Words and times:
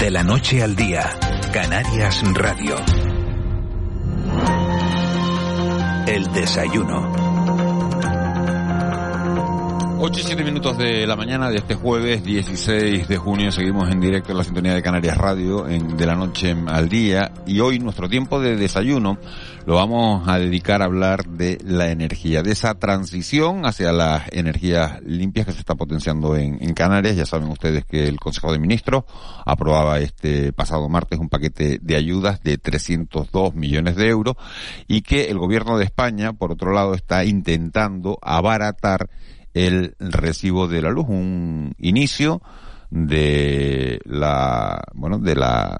De 0.00 0.12
la 0.12 0.22
noche 0.22 0.62
al 0.62 0.76
día, 0.76 1.10
Canarias 1.52 2.22
Radio. 2.34 2.76
El 6.06 6.32
desayuno. 6.32 7.27
8 10.00 10.20
y 10.20 10.22
7 10.22 10.44
minutos 10.44 10.78
de 10.78 11.08
la 11.08 11.16
mañana 11.16 11.50
de 11.50 11.56
este 11.56 11.74
jueves 11.74 12.22
16 12.22 13.08
de 13.08 13.16
junio 13.16 13.50
seguimos 13.50 13.90
en 13.90 14.00
directo 14.00 14.30
en 14.30 14.38
la 14.38 14.44
sintonía 14.44 14.72
de 14.72 14.80
Canarias 14.80 15.16
Radio 15.16 15.66
en 15.66 15.96
de 15.96 16.06
la 16.06 16.14
noche 16.14 16.54
al 16.68 16.88
día 16.88 17.32
y 17.46 17.58
hoy 17.58 17.80
nuestro 17.80 18.08
tiempo 18.08 18.40
de 18.40 18.54
desayuno 18.54 19.18
lo 19.68 19.74
vamos 19.74 20.26
a 20.28 20.38
dedicar 20.38 20.80
a 20.80 20.86
hablar 20.86 21.26
de 21.26 21.58
la 21.62 21.90
energía, 21.90 22.42
de 22.42 22.52
esa 22.52 22.74
transición 22.76 23.66
hacia 23.66 23.92
las 23.92 24.22
energías 24.32 25.02
limpias 25.02 25.44
que 25.44 25.52
se 25.52 25.58
está 25.58 25.74
potenciando 25.74 26.36
en, 26.36 26.72
Canarias. 26.72 27.16
Ya 27.16 27.26
saben 27.26 27.50
ustedes 27.50 27.84
que 27.84 28.08
el 28.08 28.18
Consejo 28.18 28.50
de 28.50 28.58
Ministros 28.58 29.04
aprobaba 29.44 29.98
este 29.98 30.54
pasado 30.54 30.88
martes 30.88 31.18
un 31.18 31.28
paquete 31.28 31.80
de 31.82 31.96
ayudas 31.96 32.42
de 32.42 32.56
302 32.56 33.54
millones 33.54 33.96
de 33.96 34.08
euros 34.08 34.36
y 34.86 35.02
que 35.02 35.26
el 35.26 35.38
gobierno 35.38 35.76
de 35.76 35.84
España, 35.84 36.32
por 36.32 36.50
otro 36.50 36.72
lado, 36.72 36.94
está 36.94 37.26
intentando 37.26 38.18
abaratar 38.22 39.10
el 39.66 39.94
recibo 39.98 40.68
de 40.68 40.82
la 40.82 40.90
luz, 40.90 41.06
un 41.08 41.74
inicio 41.78 42.40
de 42.90 44.00
la, 44.04 44.82
bueno, 44.94 45.18
de 45.18 45.34
la, 45.34 45.78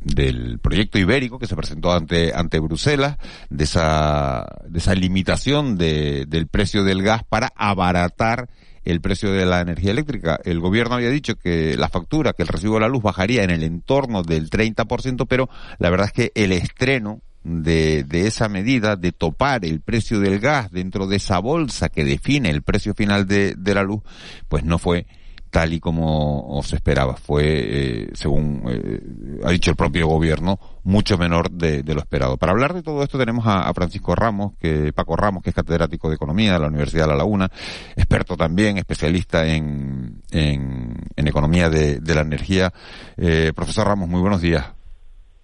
del 0.00 0.58
proyecto 0.58 0.98
ibérico 0.98 1.38
que 1.38 1.46
se 1.46 1.56
presentó 1.56 1.92
ante, 1.92 2.32
ante 2.34 2.58
Bruselas, 2.58 3.16
de 3.48 3.64
esa, 3.64 4.46
de 4.66 4.78
esa 4.78 4.94
limitación 4.94 5.76
de, 5.76 6.24
del 6.26 6.48
precio 6.48 6.84
del 6.84 7.02
gas 7.02 7.22
para 7.22 7.52
abaratar 7.54 8.48
el 8.84 9.00
precio 9.00 9.30
de 9.30 9.46
la 9.46 9.60
energía 9.60 9.92
eléctrica. 9.92 10.40
El 10.42 10.58
gobierno 10.58 10.96
había 10.96 11.10
dicho 11.10 11.36
que 11.36 11.76
la 11.76 11.88
factura, 11.88 12.32
que 12.32 12.42
el 12.42 12.48
recibo 12.48 12.74
de 12.74 12.80
la 12.80 12.88
luz 12.88 13.02
bajaría 13.02 13.44
en 13.44 13.50
el 13.50 13.62
entorno 13.62 14.22
del 14.22 14.50
30%, 14.50 15.26
pero 15.28 15.48
la 15.78 15.90
verdad 15.90 16.06
es 16.06 16.12
que 16.12 16.32
el 16.34 16.52
estreno 16.52 17.20
de, 17.42 18.04
de 18.04 18.26
esa 18.26 18.48
medida 18.48 18.96
de 18.96 19.12
topar 19.12 19.64
el 19.64 19.80
precio 19.80 20.20
del 20.20 20.38
gas 20.40 20.70
dentro 20.70 21.06
de 21.06 21.16
esa 21.16 21.38
bolsa 21.38 21.88
que 21.88 22.04
define 22.04 22.50
el 22.50 22.62
precio 22.62 22.94
final 22.94 23.26
de, 23.26 23.54
de 23.56 23.74
la 23.74 23.82
luz, 23.82 24.02
pues 24.48 24.64
no 24.64 24.78
fue 24.78 25.06
tal 25.50 25.72
y 25.72 25.80
como 25.80 26.60
se 26.62 26.76
esperaba. 26.76 27.16
Fue, 27.16 27.42
eh, 27.44 28.10
según 28.14 28.62
eh, 28.68 29.00
ha 29.44 29.50
dicho 29.50 29.70
el 29.70 29.76
propio 29.76 30.06
gobierno, 30.06 30.58
mucho 30.84 31.18
menor 31.18 31.50
de, 31.50 31.82
de, 31.82 31.94
lo 31.94 32.00
esperado. 32.00 32.36
Para 32.36 32.52
hablar 32.52 32.72
de 32.72 32.82
todo 32.82 33.02
esto 33.02 33.18
tenemos 33.18 33.44
a, 33.46 33.72
Francisco 33.74 34.14
Ramos, 34.14 34.52
que 34.58 34.92
Paco 34.92 35.16
Ramos, 35.16 35.42
que 35.42 35.50
es 35.50 35.56
catedrático 35.56 36.08
de 36.08 36.14
Economía 36.14 36.54
de 36.54 36.60
la 36.60 36.68
Universidad 36.68 37.04
de 37.04 37.08
La 37.08 37.16
Laguna, 37.16 37.50
experto 37.96 38.36
también, 38.36 38.78
especialista 38.78 39.46
en, 39.46 40.22
en, 40.30 40.94
en 41.16 41.28
Economía 41.28 41.68
de, 41.68 42.00
de 42.00 42.14
la 42.14 42.22
Energía. 42.22 42.72
Eh, 43.16 43.52
profesor 43.54 43.86
Ramos, 43.86 44.08
muy 44.08 44.20
buenos 44.20 44.40
días. 44.40 44.79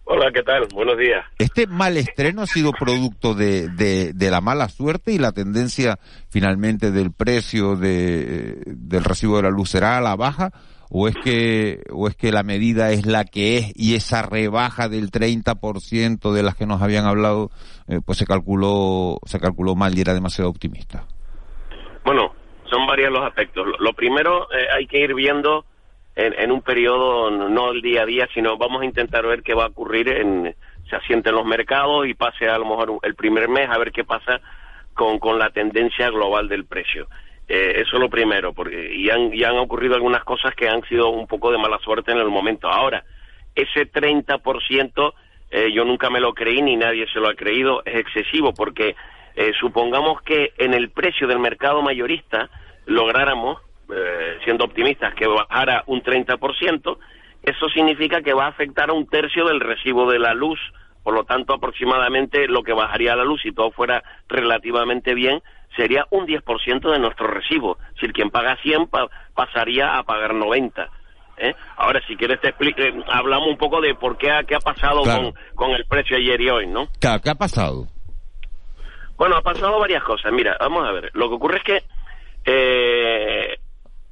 Hola, 0.09 0.31
¿qué 0.33 0.45
tal? 0.45 0.69
Buenos 0.73 0.97
días. 0.97 1.25
¿Este 1.37 1.67
mal 1.67 1.97
estreno 1.97 2.43
ha 2.43 2.47
sido 2.47 2.71
producto 2.71 3.35
de, 3.35 3.69
de, 3.69 4.13
de 4.13 4.31
la 4.31 4.41
mala 4.41 4.69
suerte 4.69 5.11
y 5.11 5.19
la 5.19 5.33
tendencia 5.33 5.99
finalmente 6.31 6.93
del 6.93 7.13
precio 7.13 7.75
de, 7.75 8.63
del 8.67 9.03
recibo 9.03 9.37
de 9.37 9.43
la 9.43 9.51
luz 9.51 9.71
será 9.71 9.99
a 9.99 10.01
la 10.01 10.15
baja? 10.15 10.53
¿O 10.91 11.09
es 11.09 11.17
que, 11.17 11.83
o 11.91 12.07
es 12.07 12.15
que 12.15 12.31
la 12.31 12.45
medida 12.45 12.93
es 12.93 13.05
la 13.05 13.25
que 13.25 13.59
es 13.59 13.73
y 13.75 13.97
esa 13.97 14.23
rebaja 14.23 14.89
del 14.89 15.11
30% 15.11 16.33
de 16.33 16.43
las 16.45 16.55
que 16.55 16.67
nos 16.67 16.81
habían 16.83 17.05
hablado, 17.05 17.51
eh, 17.89 17.99
pues 18.07 18.19
se 18.19 18.27
calculó, 18.27 19.19
se 19.27 19.41
calculó 19.41 19.75
mal 19.75 19.99
y 19.99 20.03
era 20.03 20.15
demasiado 20.15 20.49
optimista? 20.49 21.05
Bueno, 22.05 22.33
son 22.71 22.87
varios 22.87 23.11
los 23.11 23.27
aspectos. 23.27 23.67
Lo 23.81 23.93
primero, 23.93 24.45
eh, 24.53 24.69
hay 24.73 24.87
que 24.87 25.01
ir 25.01 25.15
viendo 25.15 25.65
en, 26.17 26.35
en, 26.39 26.51
un 26.51 26.63
periodo, 26.63 27.31
no 27.31 27.71
el 27.71 27.83
día 27.83 28.03
a 28.03 28.07
día, 28.07 28.29
sino 28.35 28.57
vamos 28.57 28.83
a 28.83 28.87
intentar 28.87 29.27
ver 29.27 29.43
qué 29.43 29.55
va 29.55 29.65
a 29.65 29.69
ocurrir, 29.69 30.09
en, 30.09 30.55
se 30.89 30.97
asienten 30.97 31.35
los 31.35 31.45
mercados 31.45 32.07
y 32.07 32.15
pase 32.15 32.49
a 32.49 32.59
lo 32.59 32.65
mejor 32.65 32.99
el 33.03 33.15
primer 33.15 33.49
mes 33.49 33.69
a 33.69 33.79
ver 33.79 33.93
qué 33.93 34.05
pasa 34.05 34.41
con, 34.95 35.19
con 35.19 35.39
la 35.39 35.51
tendencia 35.51 36.11
global 36.11 36.49
del 36.49 36.65
precio. 36.65 37.07
Eh, 37.49 37.83
eso 37.83 37.97
es 37.97 38.01
lo 38.01 38.09
primero, 38.09 38.53
porque 38.53 38.93
y 38.95 39.09
han, 39.11 39.33
y 39.33 39.45
han 39.45 39.57
ocurrido 39.59 39.95
algunas 39.95 40.25
cosas 40.25 40.55
que 40.55 40.69
han 40.69 40.83
sido 40.89 41.11
un 41.11 41.27
poco 41.27 41.53
de 41.53 41.59
mala 41.59 41.79
suerte 41.79 42.11
en 42.13 42.19
el 42.19 42.29
momento. 42.29 42.69
Ahora, 42.69 43.05
ese 43.55 43.91
30%, 43.91 45.13
eh, 45.51 45.73
yo 45.73 45.85
nunca 45.85 46.11
me 46.11 46.21
lo 46.21 46.35
creí 46.35 46.61
ni 46.63 46.77
nadie 46.77 47.07
se 47.13 47.21
lo 47.21 47.29
ha 47.29 47.35
creído, 47.35 47.83
es 47.85 47.97
excesivo, 47.97 48.53
porque 48.53 48.97
eh, 49.37 49.53
supongamos 49.61 50.23
que 50.23 50.55
en 50.59 50.75
el 50.75 50.91
precio 50.91 51.29
del 51.29 51.39
mercado 51.39 51.83
mayorista 51.83 52.51
lográramos 52.87 53.61
eh, 53.93 54.39
siendo 54.45 54.65
optimistas, 54.65 55.15
que 55.15 55.27
bajara 55.27 55.85
un 55.87 56.03
30%, 56.03 56.99
eso 57.43 57.69
significa 57.69 58.23
que 58.23 58.35
va 58.35 58.47
a 58.47 58.49
afectar 58.49 58.91
a 58.91 58.93
un 58.93 59.07
tercio 59.07 59.47
del 59.47 59.61
recibo 59.61 60.11
de 60.11 60.19
la 60.19 60.35
luz, 60.35 60.59
por 61.03 61.15
lo 61.15 61.25
tanto 61.25 61.55
aproximadamente 61.55 62.49
lo 62.49 62.63
que 62.63 62.73
bajaría 62.73 63.15
la 63.15 63.25
luz 63.25 63.41
si 63.43 63.53
todo 63.53 63.71
fuera 63.71 64.03
relativamente 64.29 65.15
bien 65.15 65.41
sería 65.77 66.07
un 66.11 66.27
10% 66.27 66.91
de 66.91 66.99
nuestro 66.99 67.29
recibo. 67.29 67.79
Si 68.01 68.07
el 68.07 68.13
quien 68.13 68.31
paga 68.31 68.57
100 68.63 68.89
pa 68.89 69.09
pasaría 69.35 69.99
a 69.99 70.03
pagar 70.03 70.35
90. 70.35 70.89
¿Eh? 71.39 71.55
Ahora, 71.77 72.01
si 72.09 72.17
quieres, 72.17 72.41
te 72.41 72.49
explique, 72.49 72.89
eh, 72.89 73.05
hablamos 73.09 73.49
un 73.49 73.59
poco 73.59 73.81
de 73.81 73.95
por 73.95 74.17
qué, 74.17 74.33
qué 74.49 74.55
ha 74.55 74.61
pasado 74.61 75.03
claro. 75.03 75.35
con, 75.55 75.69
con, 75.69 75.71
el 75.73 75.85
precio 75.85 76.17
ayer 76.17 76.41
y 76.41 76.49
hoy, 76.49 76.67
¿no? 76.67 76.89
Claro, 76.99 77.21
¿qué 77.23 77.31
ha 77.31 77.35
pasado? 77.35 77.87
Bueno, 79.19 79.37
ha 79.37 79.43
pasado 79.43 79.79
varias 79.79 80.03
cosas. 80.03 80.33
Mira, 80.33 80.57
vamos 80.59 80.89
a 80.89 80.93
ver. 80.93 81.11
Lo 81.13 81.29
que 81.29 81.35
ocurre 81.35 81.59
es 81.59 81.65
que 81.65 81.85
eh, 82.47 83.59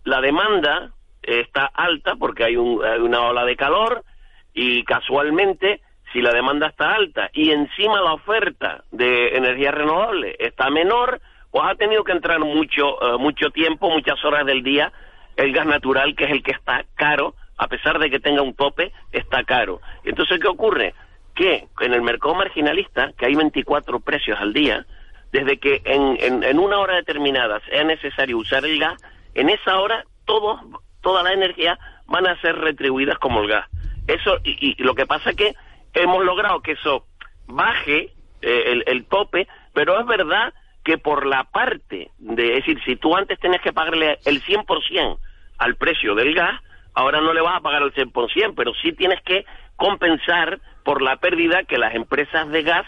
la 0.05 0.21
demanda 0.21 0.91
está 1.23 1.67
alta 1.67 2.17
porque 2.17 2.45
hay, 2.45 2.57
un, 2.57 2.85
una 2.85 3.23
ola 3.23 3.45
de 3.45 3.57
calor 3.57 4.05
y 4.53 4.85
casualmente 4.85 5.81
si 6.13 6.21
la 6.21 6.33
demanda 6.33 6.69
está 6.69 6.95
alta 6.95 7.31
y 7.33 7.51
encima 7.51 8.01
la 8.01 8.13
oferta 8.13 8.85
de 8.93 9.37
energía 9.37 9.73
renovable 9.73 10.37
está 10.39 10.71
menor, 10.71 11.21
pues 11.51 11.65
ha 11.67 11.75
tenido 11.75 12.05
que 12.05 12.13
entrar 12.13 12.39
mucho, 12.41 12.99
uh, 12.99 13.19
mucho 13.19 13.51
tiempo, 13.51 13.91
muchas 13.91 14.25
horas 14.25 14.47
del 14.47 14.63
día 14.63 14.93
el 15.37 15.53
gas 15.53 15.67
natural, 15.67 16.15
que 16.15 16.25
es 16.25 16.31
el 16.31 16.43
que 16.43 16.53
está 16.53 16.85
caro, 16.95 17.35
a 17.57 17.67
pesar 17.69 17.99
de 17.99 18.11
que 18.11 18.21
tenga 18.21 18.43
un 18.43 18.55
tope, 18.55 18.93
está 19.13 19.45
caro. 19.45 19.81
Entonces, 20.05 20.39
¿qué 20.41 20.49
ocurre? 20.49 20.95
Que 21.35 21.67
en 21.81 21.93
el 21.93 22.03
mercado 22.03 22.35
marginalista, 22.35 23.13
que 23.19 23.27
hay 23.27 23.35
24 23.35 24.01
precios 24.01 24.39
al 24.39 24.53
día, 24.53 24.87
desde 25.33 25.59
que 25.59 25.83
en, 25.85 26.17
en, 26.21 26.45
en 26.45 26.59
una 26.59 26.79
hora 26.79 26.95
determinada 26.95 27.61
sea 27.69 27.83
necesario 27.83 28.39
usar 28.39 28.65
el 28.65 28.79
gas, 28.79 29.03
en 29.35 29.51
esa 29.51 29.79
hora 29.79 30.05
toda 30.25 31.23
la 31.23 31.33
energía 31.33 31.79
van 32.07 32.27
a 32.27 32.41
ser 32.41 32.57
retribuidas 32.57 33.19
como 33.19 33.41
el 33.41 33.49
gas. 33.49 33.69
Eso, 34.07 34.39
y, 34.45 34.75
y 34.79 34.83
lo 34.83 34.95
que 34.95 35.07
pasa 35.07 35.31
es 35.31 35.37
que 35.37 35.55
hemos 35.95 36.25
logrado 36.25 36.61
que 36.61 36.73
eso 36.73 37.07
baje 37.47 38.13
eh, 38.43 38.73
el, 38.73 38.85
el, 38.87 39.07
tope, 39.07 39.49
pero 39.73 39.99
es 39.99 40.07
verdad 40.07 40.53
que 40.85 40.99
por 40.99 41.27
la 41.27 41.45
parte 41.45 42.11
de, 42.19 42.59
es 42.59 42.67
decir, 42.67 42.79
si 42.85 42.97
tú 42.97 43.17
antes 43.17 43.39
tenías 43.39 43.63
que 43.63 43.73
pagarle 43.73 44.19
el 44.25 44.43
100% 44.43 45.19
al 45.59 45.77
precio 45.77 46.15
del 46.15 46.35
gas, 46.35 46.61
ahora 46.95 47.21
no 47.21 47.33
le 47.33 47.41
vas 47.41 47.57
a 47.57 47.61
pagar 47.61 47.83
el 47.83 47.95
100%, 47.95 48.55
pero 48.55 48.73
sí 48.83 48.93
tienes 48.93 49.23
que 49.23 49.47
compensar 49.77 50.61
por 50.85 51.01
la 51.01 51.17
pérdida 51.17 51.65
que 51.65 51.79
las 51.79 51.95
empresas 51.95 52.49
de 52.51 52.63
gas 52.63 52.87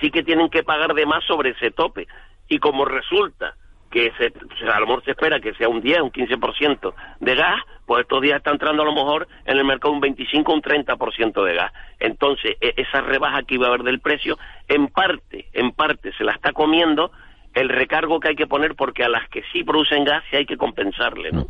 sí 0.00 0.10
que 0.10 0.22
tienen 0.22 0.48
que 0.48 0.62
pagar 0.62 0.94
de 0.94 1.06
más 1.06 1.24
sobre 1.24 1.50
ese 1.50 1.70
tope. 1.70 2.06
Y 2.48 2.58
como 2.58 2.84
resulta 2.84 3.54
que 3.94 4.12
se, 4.18 4.32
a 4.68 4.80
lo 4.80 4.86
mejor 4.86 5.04
se 5.04 5.12
espera 5.12 5.38
que 5.38 5.54
sea 5.54 5.68
un 5.68 5.80
10, 5.80 6.00
un 6.00 6.10
15% 6.10 6.94
de 7.20 7.34
gas, 7.36 7.60
pues 7.86 8.02
estos 8.02 8.20
días 8.20 8.38
está 8.38 8.50
entrando 8.50 8.82
a 8.82 8.86
lo 8.86 8.92
mejor 8.92 9.28
en 9.46 9.56
el 9.56 9.64
mercado 9.64 9.94
un 9.94 10.00
25, 10.00 10.52
un 10.52 10.60
30% 10.60 11.44
de 11.44 11.54
gas. 11.54 11.72
Entonces, 12.00 12.56
e 12.60 12.74
esa 12.76 13.02
rebaja 13.02 13.44
que 13.44 13.54
iba 13.54 13.66
a 13.66 13.68
haber 13.68 13.84
del 13.84 14.00
precio, 14.00 14.36
en 14.66 14.88
parte, 14.88 15.46
en 15.52 15.70
parte 15.70 16.12
se 16.18 16.24
la 16.24 16.32
está 16.32 16.52
comiendo 16.52 17.12
el 17.54 17.68
recargo 17.68 18.18
que 18.18 18.30
hay 18.30 18.34
que 18.34 18.48
poner 18.48 18.74
porque 18.74 19.04
a 19.04 19.08
las 19.08 19.28
que 19.28 19.44
sí 19.52 19.62
producen 19.62 20.04
gas 20.04 20.24
sí 20.28 20.38
hay 20.38 20.46
que 20.46 20.56
compensarle, 20.56 21.30
¿no? 21.30 21.46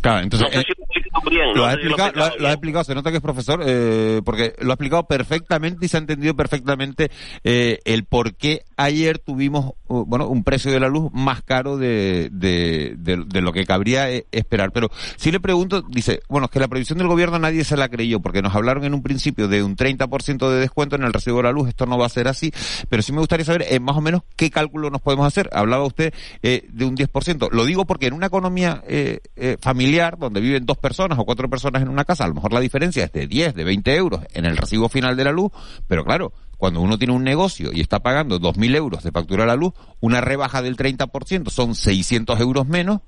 Claro, 0.00 0.20
entonces... 0.20 0.48
No 0.54 0.60
sé 0.60 0.66
si 0.66 0.74
lo, 0.78 0.86
he 0.86 1.30
bien, 1.30 1.48
lo, 1.48 1.54
no 1.54 1.64
ha 1.64 1.70
sé 1.72 1.76
si 1.76 1.82
explicado, 1.82 2.12
lo, 2.14 2.16
he 2.16 2.18
lo, 2.18 2.24
ha, 2.24 2.38
lo, 2.38 2.48
ha 2.48 2.52
explicado, 2.52 2.84
se 2.84 2.94
nota 2.94 3.10
que 3.10 3.16
es 3.16 3.22
profesor, 3.22 3.62
eh, 3.66 4.20
porque 4.24 4.54
lo 4.60 4.70
ha 4.70 4.74
explicado 4.74 5.06
perfectamente 5.06 5.86
y 5.86 5.88
se 5.88 5.96
ha 5.96 6.00
entendido 6.00 6.34
perfectamente 6.34 7.10
eh, 7.44 7.78
el 7.84 8.04
por 8.04 8.34
qué 8.34 8.64
ayer 8.76 9.18
tuvimos, 9.18 9.72
uh, 9.88 10.04
bueno, 10.04 10.28
un 10.28 10.44
precio 10.44 10.70
de 10.70 10.80
la 10.80 10.88
luz 10.88 11.10
más 11.12 11.42
caro 11.42 11.76
de, 11.76 12.28
de, 12.32 12.94
de, 12.96 13.24
de 13.26 13.40
lo 13.40 13.52
que 13.52 13.66
cabría 13.66 14.10
eh, 14.10 14.26
esperar. 14.32 14.70
Pero 14.72 14.90
si 15.16 15.30
le 15.32 15.40
pregunto, 15.40 15.82
dice, 15.82 16.20
bueno, 16.28 16.46
es 16.46 16.50
que 16.50 16.60
la 16.60 16.68
previsión 16.68 16.98
del 16.98 17.08
gobierno 17.08 17.38
nadie 17.38 17.64
se 17.64 17.76
la 17.76 17.88
creyó, 17.88 18.20
porque 18.20 18.42
nos 18.42 18.54
hablaron 18.54 18.84
en 18.84 18.94
un 18.94 19.02
principio 19.02 19.48
de 19.48 19.62
un 19.62 19.76
30% 19.76 20.50
de 20.50 20.60
descuento 20.60 20.96
en 20.96 21.02
el 21.02 21.12
recibo 21.12 21.38
de 21.38 21.44
la 21.44 21.52
luz, 21.52 21.68
esto 21.68 21.86
no 21.86 21.98
va 21.98 22.06
a 22.06 22.10
ser 22.10 22.28
así, 22.28 22.52
pero 22.88 23.02
sí 23.02 23.12
me 23.12 23.18
gustaría 23.18 23.44
saber 23.44 23.66
eh, 23.68 23.80
más 23.80 23.96
o 23.96 24.00
menos 24.00 24.22
qué 24.36 24.50
cálculo 24.50 24.90
nos 24.90 25.02
podemos 25.02 25.26
hacer. 25.26 25.50
Hablaba 25.52 25.84
usted 25.84 26.14
eh, 26.42 26.66
de 26.70 26.84
un 26.84 26.96
10%. 26.96 27.50
Lo 27.50 27.64
digo 27.64 27.84
porque 27.84 28.06
en 28.06 28.14
una 28.14 28.26
economía 28.26 28.82
eh, 28.86 29.20
eh, 29.36 29.56
familiar, 29.88 30.18
donde 30.18 30.40
viven 30.40 30.66
dos 30.66 30.76
personas 30.76 31.18
o 31.18 31.24
cuatro 31.24 31.48
personas 31.48 31.80
en 31.80 31.88
una 31.88 32.04
casa, 32.04 32.24
a 32.24 32.28
lo 32.28 32.34
mejor 32.34 32.52
la 32.52 32.60
diferencia 32.60 33.04
es 33.04 33.12
de 33.12 33.26
10, 33.26 33.54
de 33.54 33.64
20 33.64 33.94
euros 33.96 34.20
en 34.34 34.44
el 34.44 34.58
recibo 34.58 34.90
final 34.90 35.16
de 35.16 35.24
la 35.24 35.32
luz, 35.32 35.50
pero 35.88 36.04
claro, 36.04 36.32
cuando 36.58 36.82
uno 36.82 36.98
tiene 36.98 37.14
un 37.14 37.24
negocio 37.24 37.70
y 37.72 37.80
está 37.80 38.00
pagando 38.00 38.38
2.000 38.38 38.76
euros 38.76 39.02
de 39.02 39.12
factura 39.12 39.44
a 39.44 39.46
la 39.46 39.56
luz, 39.56 39.72
una 40.00 40.20
rebaja 40.20 40.60
del 40.60 40.76
30% 40.76 41.48
son 41.48 41.74
600 41.74 42.38
euros 42.38 42.66
menos 42.66 43.00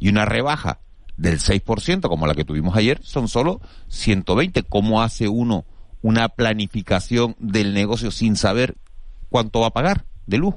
y 0.00 0.08
una 0.08 0.24
rebaja 0.24 0.80
del 1.16 1.38
6%, 1.38 2.08
como 2.08 2.26
la 2.26 2.34
que 2.34 2.44
tuvimos 2.44 2.76
ayer, 2.76 2.98
son 3.02 3.28
solo 3.28 3.60
120. 3.86 4.64
¿Cómo 4.64 5.02
hace 5.02 5.28
uno 5.28 5.66
una 6.02 6.28
planificación 6.28 7.36
del 7.38 7.74
negocio 7.74 8.10
sin 8.10 8.34
saber 8.34 8.74
cuánto 9.28 9.60
va 9.60 9.68
a 9.68 9.72
pagar 9.72 10.04
de 10.26 10.38
luz? 10.38 10.56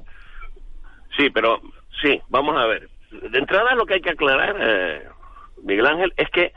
Sí, 1.17 1.29
pero 1.31 1.61
sí, 2.01 2.19
vamos 2.29 2.55
a 2.57 2.65
ver. 2.65 2.89
De 3.31 3.37
entrada 3.37 3.75
lo 3.75 3.85
que 3.85 3.95
hay 3.95 4.01
que 4.01 4.11
aclarar, 4.11 4.55
eh, 4.59 5.03
Miguel 5.63 5.87
Ángel, 5.87 6.13
es 6.17 6.29
que 6.29 6.53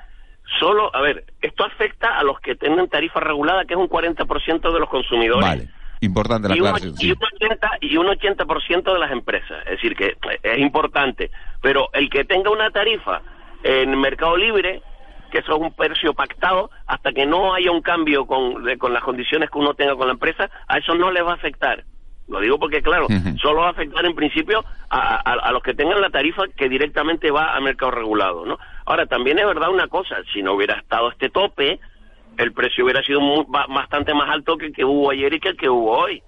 solo, 0.58 0.94
a 0.94 1.00
ver, 1.00 1.24
esto 1.40 1.64
afecta 1.64 2.18
a 2.18 2.22
los 2.22 2.38
que 2.40 2.54
tienen 2.54 2.88
tarifa 2.88 3.20
regulada, 3.20 3.64
que 3.64 3.74
es 3.74 3.80
un 3.80 3.88
40% 3.88 4.72
de 4.72 4.80
los 4.80 4.88
consumidores. 4.88 5.48
Vale. 5.48 5.68
Importante 6.00 6.48
la 6.48 6.56
y 6.56 6.60
un, 6.60 6.66
sí. 6.98 7.06
y 7.08 7.12
un 7.12 7.18
80 7.34 7.70
y 7.80 7.96
un 7.96 8.06
80% 8.08 8.92
de 8.92 8.98
las 8.98 9.10
empresas. 9.10 9.62
Es 9.64 9.72
decir, 9.72 9.96
que 9.96 10.16
es 10.42 10.58
importante. 10.58 11.30
Pero 11.62 11.88
el 11.94 12.10
que 12.10 12.24
tenga 12.24 12.50
una 12.50 12.70
tarifa 12.70 13.22
en 13.62 13.98
Mercado 13.98 14.36
Libre, 14.36 14.82
que 15.30 15.38
eso 15.38 15.54
es 15.54 15.60
un 15.62 15.72
precio 15.72 16.12
pactado, 16.12 16.70
hasta 16.86 17.12
que 17.12 17.24
no 17.24 17.54
haya 17.54 17.70
un 17.70 17.80
cambio 17.80 18.26
con, 18.26 18.62
de- 18.64 18.76
con 18.76 18.92
las 18.92 19.02
condiciones 19.02 19.48
que 19.50 19.58
uno 19.58 19.72
tenga 19.74 19.96
con 19.96 20.06
la 20.08 20.12
empresa, 20.12 20.50
a 20.68 20.78
eso 20.78 20.94
no 20.94 21.10
les 21.10 21.24
va 21.24 21.30
a 21.32 21.36
afectar. 21.36 21.84
Lo 22.28 22.40
digo 22.40 22.58
porque, 22.58 22.80
claro, 22.82 23.06
solo 23.38 23.60
va 23.60 23.66
a 23.68 23.70
afectar 23.72 24.04
en 24.06 24.14
principio 24.14 24.64
a, 24.88 25.16
a- 25.16 25.32
a 25.48 25.52
los 25.52 25.62
que 25.62 25.74
tengan 25.74 26.00
la 26.00 26.08
tarifa 26.10 26.44
que 26.56 26.68
directamente 26.68 27.30
va 27.30 27.54
a 27.54 27.60
mercado 27.60 27.90
regulado, 27.90 28.46
¿no? 28.46 28.58
Ahora, 28.86 29.06
también 29.06 29.38
es 29.38 29.46
verdad 29.46 29.68
una 29.70 29.88
cosa, 29.88 30.16
si 30.32 30.42
no 30.42 30.54
hubiera 30.54 30.74
estado 30.78 31.10
este 31.10 31.28
tope, 31.28 31.78
el 32.38 32.52
precio 32.52 32.84
hubiera 32.84 33.02
sido 33.02 33.20
mu- 33.20 33.44
ba- 33.46 33.66
bastante 33.68 34.14
más 34.14 34.30
alto 34.30 34.56
que 34.56 34.66
el 34.66 34.72
que 34.72 34.84
hubo 34.84 35.10
ayer 35.10 35.34
y 35.34 35.40
que 35.40 35.50
el 35.50 35.56
que 35.56 35.68
hubo 35.68 35.98
hoy. 35.98 36.22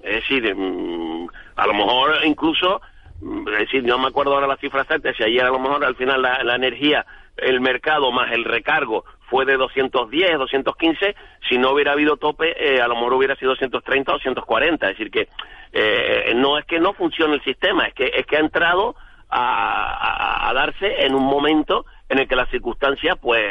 Es 0.00 0.14
decir, 0.16 0.54
mm, 0.54 1.26
a 1.56 1.66
lo 1.66 1.74
mejor 1.74 2.14
incluso, 2.24 2.80
mm, 3.20 3.48
es 3.48 3.58
decir, 3.58 3.84
no 3.84 3.98
me 3.98 4.08
acuerdo 4.08 4.34
ahora 4.34 4.46
la 4.46 4.56
cifra 4.56 4.82
exacta, 4.82 5.12
si 5.12 5.24
ayer 5.24 5.42
a 5.44 5.50
lo 5.50 5.58
mejor 5.58 5.84
al 5.84 5.96
final 5.96 6.22
la, 6.22 6.42
la 6.44 6.54
energía, 6.54 7.04
el 7.36 7.60
mercado 7.60 8.10
más 8.12 8.32
el 8.32 8.44
recargo 8.44 9.04
fue 9.30 9.44
de 9.46 9.56
210, 9.56 10.38
215, 10.38 11.14
si 11.48 11.56
no 11.58 11.70
hubiera 11.72 11.92
habido 11.92 12.16
tope, 12.16 12.52
eh, 12.58 12.80
a 12.82 12.88
lo 12.88 12.94
mejor 12.94 13.14
hubiera 13.14 13.34
sido 13.36 13.52
230 13.52 14.10
o 14.12 14.14
240. 14.16 14.90
Es 14.90 14.98
decir, 14.98 15.10
que 15.10 15.28
eh, 15.72 16.32
no 16.36 16.58
es 16.58 16.64
que 16.66 16.78
no 16.78 16.92
funcione 16.92 17.34
el 17.34 17.42
sistema, 17.44 17.86
es 17.86 17.94
que, 17.94 18.10
es 18.14 18.26
que 18.26 18.36
ha 18.36 18.40
entrado 18.40 18.94
a, 19.30 20.46
a- 20.46 20.50
a 20.50 20.52
darse 20.52 21.04
en 21.06 21.14
un 21.14 21.24
momento 21.24 21.86
en 22.10 22.18
el 22.18 22.28
que 22.28 22.36
las 22.36 22.50
circunstancias 22.50 23.16
pues 23.20 23.42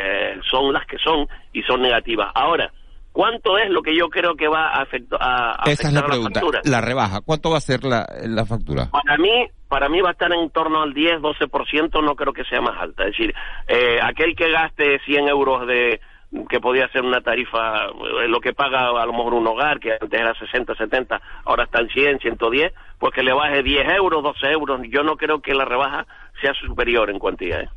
son 0.49 0.71
las 0.71 0.85
que 0.85 0.97
son 0.99 1.27
y 1.51 1.63
son 1.63 1.81
negativas. 1.81 2.31
Ahora, 2.35 2.71
¿cuánto 3.11 3.57
es 3.57 3.69
lo 3.71 3.81
que 3.81 3.95
yo 3.97 4.09
creo 4.09 4.35
que 4.35 4.47
va 4.47 4.67
a, 4.69 4.83
afecto- 4.85 5.17
a, 5.19 5.53
a 5.53 5.71
Esa 5.71 5.71
es 5.71 5.79
afectar 5.79 5.93
la 5.93 5.99
a 5.99 6.03
la 6.03 6.07
pregunta. 6.09 6.39
factura? 6.41 6.61
La 6.65 6.81
rebaja. 6.81 7.21
¿Cuánto 7.21 7.49
va 7.49 7.57
a 7.57 7.61
ser 7.61 7.83
la, 7.83 8.05
la 8.23 8.45
factura? 8.45 8.89
Para 8.91 9.17
mí, 9.17 9.47
para 9.71 9.87
mí 9.87 10.01
va 10.01 10.09
a 10.09 10.11
estar 10.11 10.29
en 10.33 10.49
torno 10.49 10.81
al 10.81 10.93
10, 10.93 11.21
12%, 11.21 12.03
no 12.03 12.15
creo 12.17 12.33
que 12.33 12.43
sea 12.43 12.59
más 12.59 12.77
alta. 12.77 13.03
Es 13.05 13.11
decir, 13.11 13.33
eh, 13.69 13.99
aquel 14.03 14.35
que 14.35 14.51
gaste 14.51 14.99
100 15.05 15.29
euros 15.29 15.65
de 15.65 16.01
que 16.49 16.59
podía 16.59 16.89
ser 16.89 17.03
una 17.03 17.21
tarifa, 17.21 17.85
eh, 17.85 18.27
lo 18.27 18.41
que 18.41 18.51
paga 18.51 18.89
a 18.89 19.05
lo 19.05 19.13
mejor 19.13 19.33
un 19.33 19.47
hogar, 19.47 19.79
que 19.79 19.93
antes 19.93 20.11
era 20.19 20.33
60, 20.35 20.75
70, 20.75 21.21
ahora 21.45 21.63
está 21.63 21.79
en 21.79 21.87
100, 21.87 22.19
110, 22.19 22.73
pues 22.99 23.13
que 23.13 23.23
le 23.23 23.31
baje 23.31 23.63
10 23.63 23.87
euros, 23.95 24.21
12 24.21 24.51
euros. 24.51 24.81
Yo 24.89 25.03
no 25.03 25.15
creo 25.15 25.41
que 25.41 25.53
la 25.53 25.63
rebaja 25.63 26.05
sea 26.41 26.53
superior 26.53 27.09
en 27.09 27.17
cuantía. 27.17 27.61
¿eh? 27.61 27.69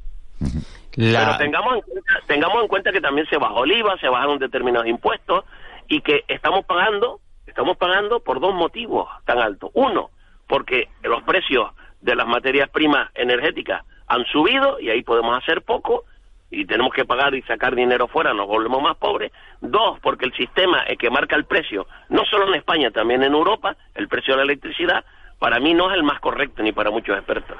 La- 0.96 1.20
Pero 1.26 1.38
tengamos 1.38 1.74
en, 1.76 1.80
cuenta, 1.82 2.12
tengamos 2.26 2.62
en 2.62 2.68
cuenta 2.68 2.90
que 2.92 3.00
también 3.00 3.28
se 3.28 3.38
bajó 3.38 3.62
el 3.64 3.70
IVA, 3.72 3.98
se 3.98 4.08
bajaron 4.08 4.40
determinados 4.40 4.88
impuestos 4.88 5.44
y 5.86 6.00
que 6.00 6.24
estamos 6.26 6.64
pagando, 6.64 7.20
estamos 7.46 7.76
pagando 7.76 8.18
por 8.18 8.40
dos 8.40 8.52
motivos 8.52 9.08
tan 9.26 9.38
altos. 9.38 9.70
Uno, 9.74 10.10
porque 10.48 10.88
los 11.02 11.22
precios 11.22 11.70
de 12.04 12.14
las 12.14 12.26
materias 12.26 12.68
primas 12.68 13.10
energéticas 13.14 13.82
han 14.06 14.24
subido 14.26 14.78
y 14.78 14.90
ahí 14.90 15.02
podemos 15.02 15.36
hacer 15.38 15.62
poco 15.62 16.04
y 16.50 16.66
tenemos 16.66 16.92
que 16.92 17.06
pagar 17.06 17.34
y 17.34 17.42
sacar 17.42 17.74
dinero 17.74 18.06
fuera, 18.08 18.34
nos 18.34 18.46
volvemos 18.46 18.82
más 18.82 18.96
pobres. 18.98 19.32
Dos, 19.60 19.98
porque 20.02 20.26
el 20.26 20.32
sistema 20.34 20.82
es 20.82 20.98
que 20.98 21.10
marca 21.10 21.34
el 21.34 21.46
precio, 21.46 21.86
no 22.10 22.22
solo 22.30 22.48
en 22.48 22.54
España, 22.54 22.90
también 22.90 23.22
en 23.22 23.32
Europa, 23.32 23.76
el 23.94 24.06
precio 24.08 24.34
de 24.34 24.38
la 24.38 24.44
electricidad, 24.44 25.04
para 25.38 25.58
mí 25.58 25.72
no 25.72 25.90
es 25.90 25.96
el 25.96 26.04
más 26.04 26.20
correcto 26.20 26.62
ni 26.62 26.72
para 26.72 26.90
muchos 26.90 27.16
expertos. 27.16 27.56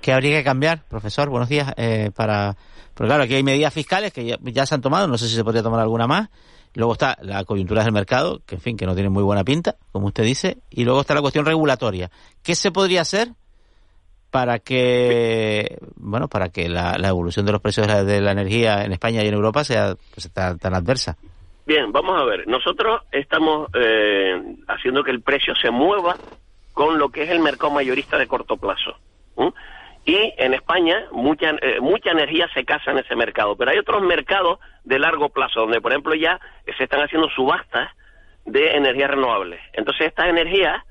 ¿Qué 0.00 0.12
habría 0.12 0.38
que 0.38 0.44
cambiar, 0.44 0.82
profesor? 0.88 1.30
Buenos 1.30 1.48
días. 1.48 1.72
Eh, 1.76 2.10
para, 2.14 2.56
porque 2.94 3.08
claro, 3.08 3.22
aquí 3.22 3.36
hay 3.36 3.44
medidas 3.44 3.72
fiscales 3.72 4.12
que 4.12 4.24
ya, 4.24 4.36
ya 4.42 4.66
se 4.66 4.74
han 4.74 4.80
tomado, 4.80 5.06
no 5.06 5.16
sé 5.16 5.28
si 5.28 5.36
se 5.36 5.44
podría 5.44 5.62
tomar 5.62 5.80
alguna 5.80 6.08
más. 6.08 6.28
Luego 6.74 6.94
está 6.94 7.16
la 7.22 7.44
coyuntura 7.44 7.84
del 7.84 7.92
mercado, 7.92 8.40
que 8.44 8.56
en 8.56 8.60
fin, 8.60 8.76
que 8.76 8.86
no 8.86 8.94
tiene 8.94 9.10
muy 9.10 9.22
buena 9.22 9.44
pinta, 9.44 9.76
como 9.92 10.06
usted 10.06 10.24
dice. 10.24 10.58
Y 10.70 10.84
luego 10.84 11.02
está 11.02 11.14
la 11.14 11.20
cuestión 11.20 11.44
regulatoria. 11.44 12.10
¿Qué 12.42 12.56
se 12.56 12.72
podría 12.72 13.02
hacer 13.02 13.28
para 14.32 14.60
que, 14.60 15.76
bueno, 15.96 16.26
para 16.26 16.48
que 16.48 16.66
la, 16.66 16.96
evolución 17.06 17.44
de 17.44 17.52
los 17.52 17.60
precios 17.60 17.86
de 17.86 17.92
la, 17.92 18.02
de 18.02 18.20
la 18.22 18.32
energía 18.32 18.82
en 18.82 18.92
España 18.92 19.22
y 19.22 19.28
en 19.28 19.34
Europa 19.34 19.62
sea 19.62 19.94
pues, 20.14 20.32
tan, 20.32 20.58
tan 20.58 20.74
adversa? 20.74 21.18
Bien, 21.66 21.92
vamos 21.92 22.18
a 22.18 22.24
ver. 22.24 22.48
Nosotros 22.48 23.02
estamos 23.12 23.68
eh, 23.74 24.42
haciendo 24.68 25.04
que 25.04 25.10
el 25.10 25.20
precio 25.20 25.54
se 25.54 25.70
mueva 25.70 26.16
con 26.72 26.98
lo 26.98 27.10
que 27.10 27.24
es 27.24 27.30
el 27.30 27.40
mercado 27.40 27.74
mayorista 27.74 28.16
de 28.16 28.26
corto 28.26 28.56
plazo. 28.56 28.96
Y 30.06 30.32
en 30.38 30.54
España 30.54 31.04
mucha, 31.12 31.50
eh, 31.60 31.78
mucha 31.80 32.10
energía 32.10 32.48
se 32.54 32.64
casa 32.64 32.90
en 32.90 32.98
ese 32.98 33.14
mercado, 33.14 33.54
pero 33.54 33.70
hay 33.70 33.78
otros 33.78 34.02
mercados 34.02 34.60
de 34.82 34.98
largo 34.98 35.28
plazo 35.28 35.60
donde, 35.60 35.82
por 35.82 35.92
ejemplo, 35.92 36.14
ya 36.14 36.40
se 36.76 36.84
están 36.84 37.02
haciendo 37.02 37.28
subastas 37.28 37.90
de 38.46 38.76
energías 38.76 39.10
renovables. 39.10 39.60
Entonces, 39.74 40.06
estas 40.08 40.28
energías 40.28 40.82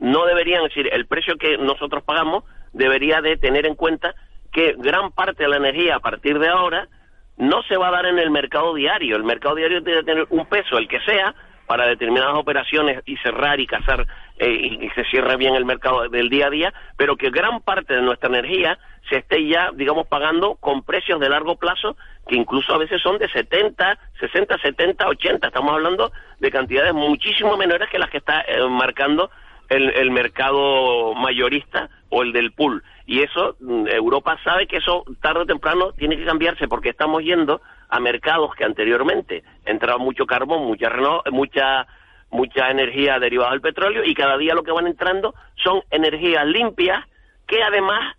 no 0.00 0.26
deberían, 0.26 0.64
decir, 0.64 0.88
el 0.92 1.06
precio 1.06 1.36
que 1.36 1.56
nosotros 1.56 2.02
pagamos 2.02 2.44
debería 2.72 3.20
de 3.20 3.36
tener 3.36 3.66
en 3.66 3.74
cuenta 3.74 4.14
que 4.52 4.74
gran 4.78 5.12
parte 5.12 5.44
de 5.44 5.48
la 5.48 5.56
energía 5.56 5.96
a 5.96 6.00
partir 6.00 6.38
de 6.38 6.48
ahora 6.48 6.88
no 7.36 7.62
se 7.62 7.76
va 7.76 7.88
a 7.88 7.92
dar 7.92 8.06
en 8.06 8.18
el 8.18 8.30
mercado 8.30 8.74
diario. 8.74 9.16
El 9.16 9.24
mercado 9.24 9.54
diario 9.54 9.80
debe 9.80 10.02
tener 10.02 10.26
un 10.30 10.46
peso, 10.46 10.78
el 10.78 10.88
que 10.88 11.00
sea, 11.00 11.34
para 11.66 11.86
determinadas 11.86 12.34
operaciones 12.34 13.02
y 13.04 13.16
cerrar 13.18 13.60
y 13.60 13.66
cazar 13.66 14.06
eh, 14.38 14.50
y, 14.50 14.86
y 14.86 14.90
se 14.90 15.04
cierre 15.04 15.36
bien 15.36 15.54
el 15.54 15.66
mercado 15.66 16.08
del 16.08 16.30
día 16.30 16.46
a 16.46 16.50
día, 16.50 16.74
pero 16.96 17.16
que 17.16 17.30
gran 17.30 17.60
parte 17.60 17.94
de 17.94 18.02
nuestra 18.02 18.30
energía 18.30 18.78
se 19.08 19.16
esté 19.16 19.46
ya, 19.46 19.70
digamos, 19.74 20.06
pagando 20.06 20.56
con 20.56 20.82
precios 20.82 21.20
de 21.20 21.28
largo 21.28 21.56
plazo 21.56 21.96
que 22.26 22.36
incluso 22.36 22.74
a 22.74 22.78
veces 22.78 23.00
son 23.02 23.18
de 23.18 23.28
70, 23.28 23.98
60, 24.20 24.58
70, 24.58 25.08
80. 25.08 25.46
Estamos 25.46 25.72
hablando 25.72 26.12
de 26.40 26.50
cantidades 26.50 26.94
muchísimo 26.94 27.56
menores 27.56 27.88
que 27.90 27.98
las 27.98 28.10
que 28.10 28.18
está 28.18 28.42
eh, 28.42 28.66
marcando 28.68 29.30
el, 29.68 29.90
el 29.90 30.10
mercado 30.10 31.14
mayorista 31.14 31.88
o 32.10 32.22
el 32.22 32.32
del 32.32 32.52
pool. 32.52 32.82
Y 33.06 33.22
eso, 33.22 33.56
mm, 33.60 33.86
Europa 33.88 34.38
sabe 34.44 34.66
que 34.66 34.78
eso 34.78 35.04
tarde 35.20 35.40
o 35.40 35.46
temprano 35.46 35.92
tiene 35.92 36.16
que 36.16 36.24
cambiarse 36.24 36.68
porque 36.68 36.90
estamos 36.90 37.22
yendo 37.22 37.60
a 37.88 38.00
mercados 38.00 38.54
que 38.54 38.64
anteriormente 38.64 39.42
entraba 39.64 39.98
mucho 39.98 40.26
carbón, 40.26 40.66
mucha, 40.66 40.90
mucha, 41.30 41.86
mucha 42.30 42.70
energía 42.70 43.18
derivada 43.18 43.52
del 43.52 43.60
petróleo 43.60 44.04
y 44.04 44.14
cada 44.14 44.36
día 44.36 44.54
lo 44.54 44.62
que 44.62 44.72
van 44.72 44.86
entrando 44.86 45.34
son 45.62 45.82
energías 45.90 46.46
limpias 46.46 47.04
que 47.46 47.62
además 47.62 48.16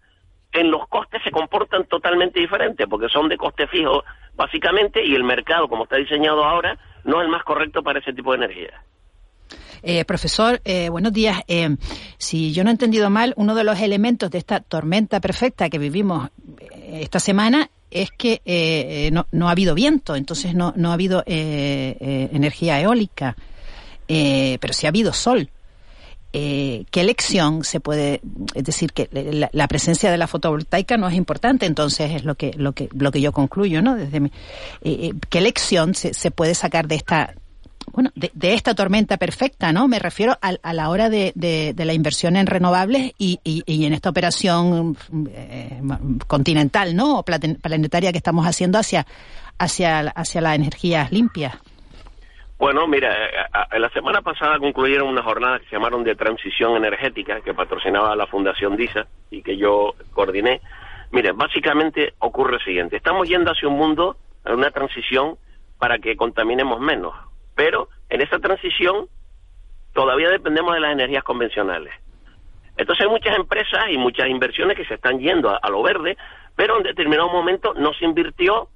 en 0.51 0.71
los 0.71 0.87
costes 0.87 1.21
se 1.23 1.31
comportan 1.31 1.85
totalmente 1.85 2.39
diferentes 2.39 2.87
porque 2.87 3.09
son 3.09 3.29
de 3.29 3.37
coste 3.37 3.67
fijo 3.67 4.03
básicamente 4.33 5.05
y 5.05 5.13
el 5.13 5.23
mercado 5.23 5.67
como 5.67 5.83
está 5.83 5.97
diseñado 5.97 6.43
ahora 6.43 6.77
no 7.03 7.19
es 7.19 7.25
el 7.25 7.31
más 7.31 7.43
correcto 7.43 7.83
para 7.83 7.99
ese 7.99 8.13
tipo 8.13 8.31
de 8.31 8.45
energía. 8.45 8.81
Eh, 9.81 10.05
profesor, 10.05 10.61
eh, 10.65 10.89
buenos 10.89 11.13
días. 11.13 11.41
Eh, 11.47 11.75
si 12.17 12.51
yo 12.53 12.63
no 12.63 12.69
he 12.69 12.73
entendido 12.73 13.09
mal, 13.09 13.33
uno 13.37 13.55
de 13.55 13.63
los 13.63 13.79
elementos 13.79 14.29
de 14.29 14.37
esta 14.37 14.59
tormenta 14.59 15.19
perfecta 15.19 15.69
que 15.69 15.79
vivimos 15.79 16.29
eh, 16.59 16.99
esta 17.01 17.19
semana 17.19 17.69
es 17.91 18.11
que 18.11 18.41
eh, 18.45 19.09
no, 19.11 19.25
no 19.31 19.47
ha 19.47 19.51
habido 19.51 19.73
viento, 19.73 20.15
entonces 20.15 20.53
no, 20.53 20.73
no 20.75 20.91
ha 20.91 20.93
habido 20.93 21.23
energía 21.25 22.79
eólica, 22.79 23.35
pero 24.05 24.73
sí 24.73 24.85
ha 24.85 24.89
habido 24.89 25.11
sol. 25.11 25.49
Eh, 26.31 26.85
¿Qué 26.91 27.01
elección 27.01 27.63
se 27.63 27.79
puede, 27.79 28.21
es 28.53 28.63
decir, 28.63 28.91
que 28.93 29.09
la, 29.11 29.49
la 29.51 29.67
presencia 29.67 30.11
de 30.11 30.17
la 30.17 30.27
fotovoltaica 30.27 30.95
no 30.95 31.07
es 31.07 31.15
importante, 31.15 31.65
entonces 31.65 32.11
es 32.11 32.23
lo 32.23 32.35
que 32.35 32.53
lo 32.55 32.73
que 32.73 32.87
lo 32.93 33.11
que 33.11 33.19
yo 33.19 33.31
concluyo, 33.31 33.81
¿no? 33.81 33.95
Desde 33.95 34.19
mi, 34.19 34.31
eh, 34.83 35.13
¿Qué 35.29 35.41
lección 35.41 35.95
se, 35.95 36.13
se 36.13 36.29
puede 36.29 36.53
sacar 36.53 36.87
de 36.87 36.95
esta 36.95 37.33
bueno, 37.91 38.11
de, 38.15 38.53
esta 38.53 38.75
tormenta 38.75 39.17
perfecta, 39.17 39.71
¿no? 39.71 39.87
Me 39.87 39.99
refiero 39.99 40.33
a, 40.41 40.53
a 40.61 40.73
la 40.73 40.89
hora 40.89 41.09
de, 41.09 41.33
la 41.75 41.93
inversión 41.93 42.35
en 42.35 42.47
renovables 42.47 43.13
y, 43.17 43.39
y, 43.43 43.85
en 43.85 43.93
esta 43.93 44.09
operación 44.09 44.95
eh, 45.29 45.81
continental, 46.27 46.95
¿no? 46.95 47.19
O 47.19 47.23
planetaria 47.23 48.11
que 48.11 48.17
estamos 48.17 48.45
haciendo 48.45 48.77
hacia, 48.77 49.05
hacia, 49.57 49.99
hacia 49.99 50.41
las 50.41 50.55
energías 50.55 51.11
limpias. 51.11 51.57
Bueno, 52.57 52.87
mira, 52.87 53.15
la 53.77 53.89
semana 53.89 54.21
pasada 54.21 54.59
concluyeron 54.59 55.07
unas 55.07 55.23
jornadas 55.23 55.61
que 55.61 55.69
se 55.69 55.75
llamaron 55.77 56.03
de 56.03 56.15
transición 56.15 56.75
energética 56.75 57.39
que 57.39 57.53
patrocinaba 57.53 58.17
la 58.17 58.27
Fundación 58.27 58.75
DISA 58.75 59.07
y 59.31 59.41
que 59.41 59.55
yo 59.55 59.93
coordiné. 60.11 60.59
Mire, 61.11 61.31
básicamente 61.31 62.15
ocurre 62.19 62.53
lo 62.53 62.59
siguiente. 62.59 62.97
Estamos 62.97 63.29
yendo 63.29 63.51
hacia 63.51 63.69
un 63.69 63.77
mundo, 63.77 64.17
una 64.45 64.71
transición 64.71 65.37
para 65.77 65.99
que 65.99 66.17
contaminemos 66.17 66.81
menos. 66.81 67.13
Pero 67.59 67.89
en 68.07 68.21
esa 68.21 68.39
transición 68.39 69.09
todavía 69.93 70.29
dependemos 70.29 70.73
de 70.73 70.79
las 70.79 70.93
energías 70.93 71.25
convencionales. 71.25 71.93
Entonces 72.77 73.05
hay 73.05 73.11
muchas 73.11 73.35
empresas 73.35 73.83
y 73.91 73.97
muchas 73.97 74.29
inversiones 74.29 74.77
que 74.77 74.85
se 74.85 74.93
están 74.93 75.19
yendo 75.19 75.49
a, 75.49 75.69
lo 75.69 75.83
verde, 75.83 76.15
pero 76.55 76.77
en 76.77 76.83
determinado 76.83 77.27
momento 77.27 77.73
no 77.73 77.91
se 77.93 78.05
invirtió, 78.05 78.69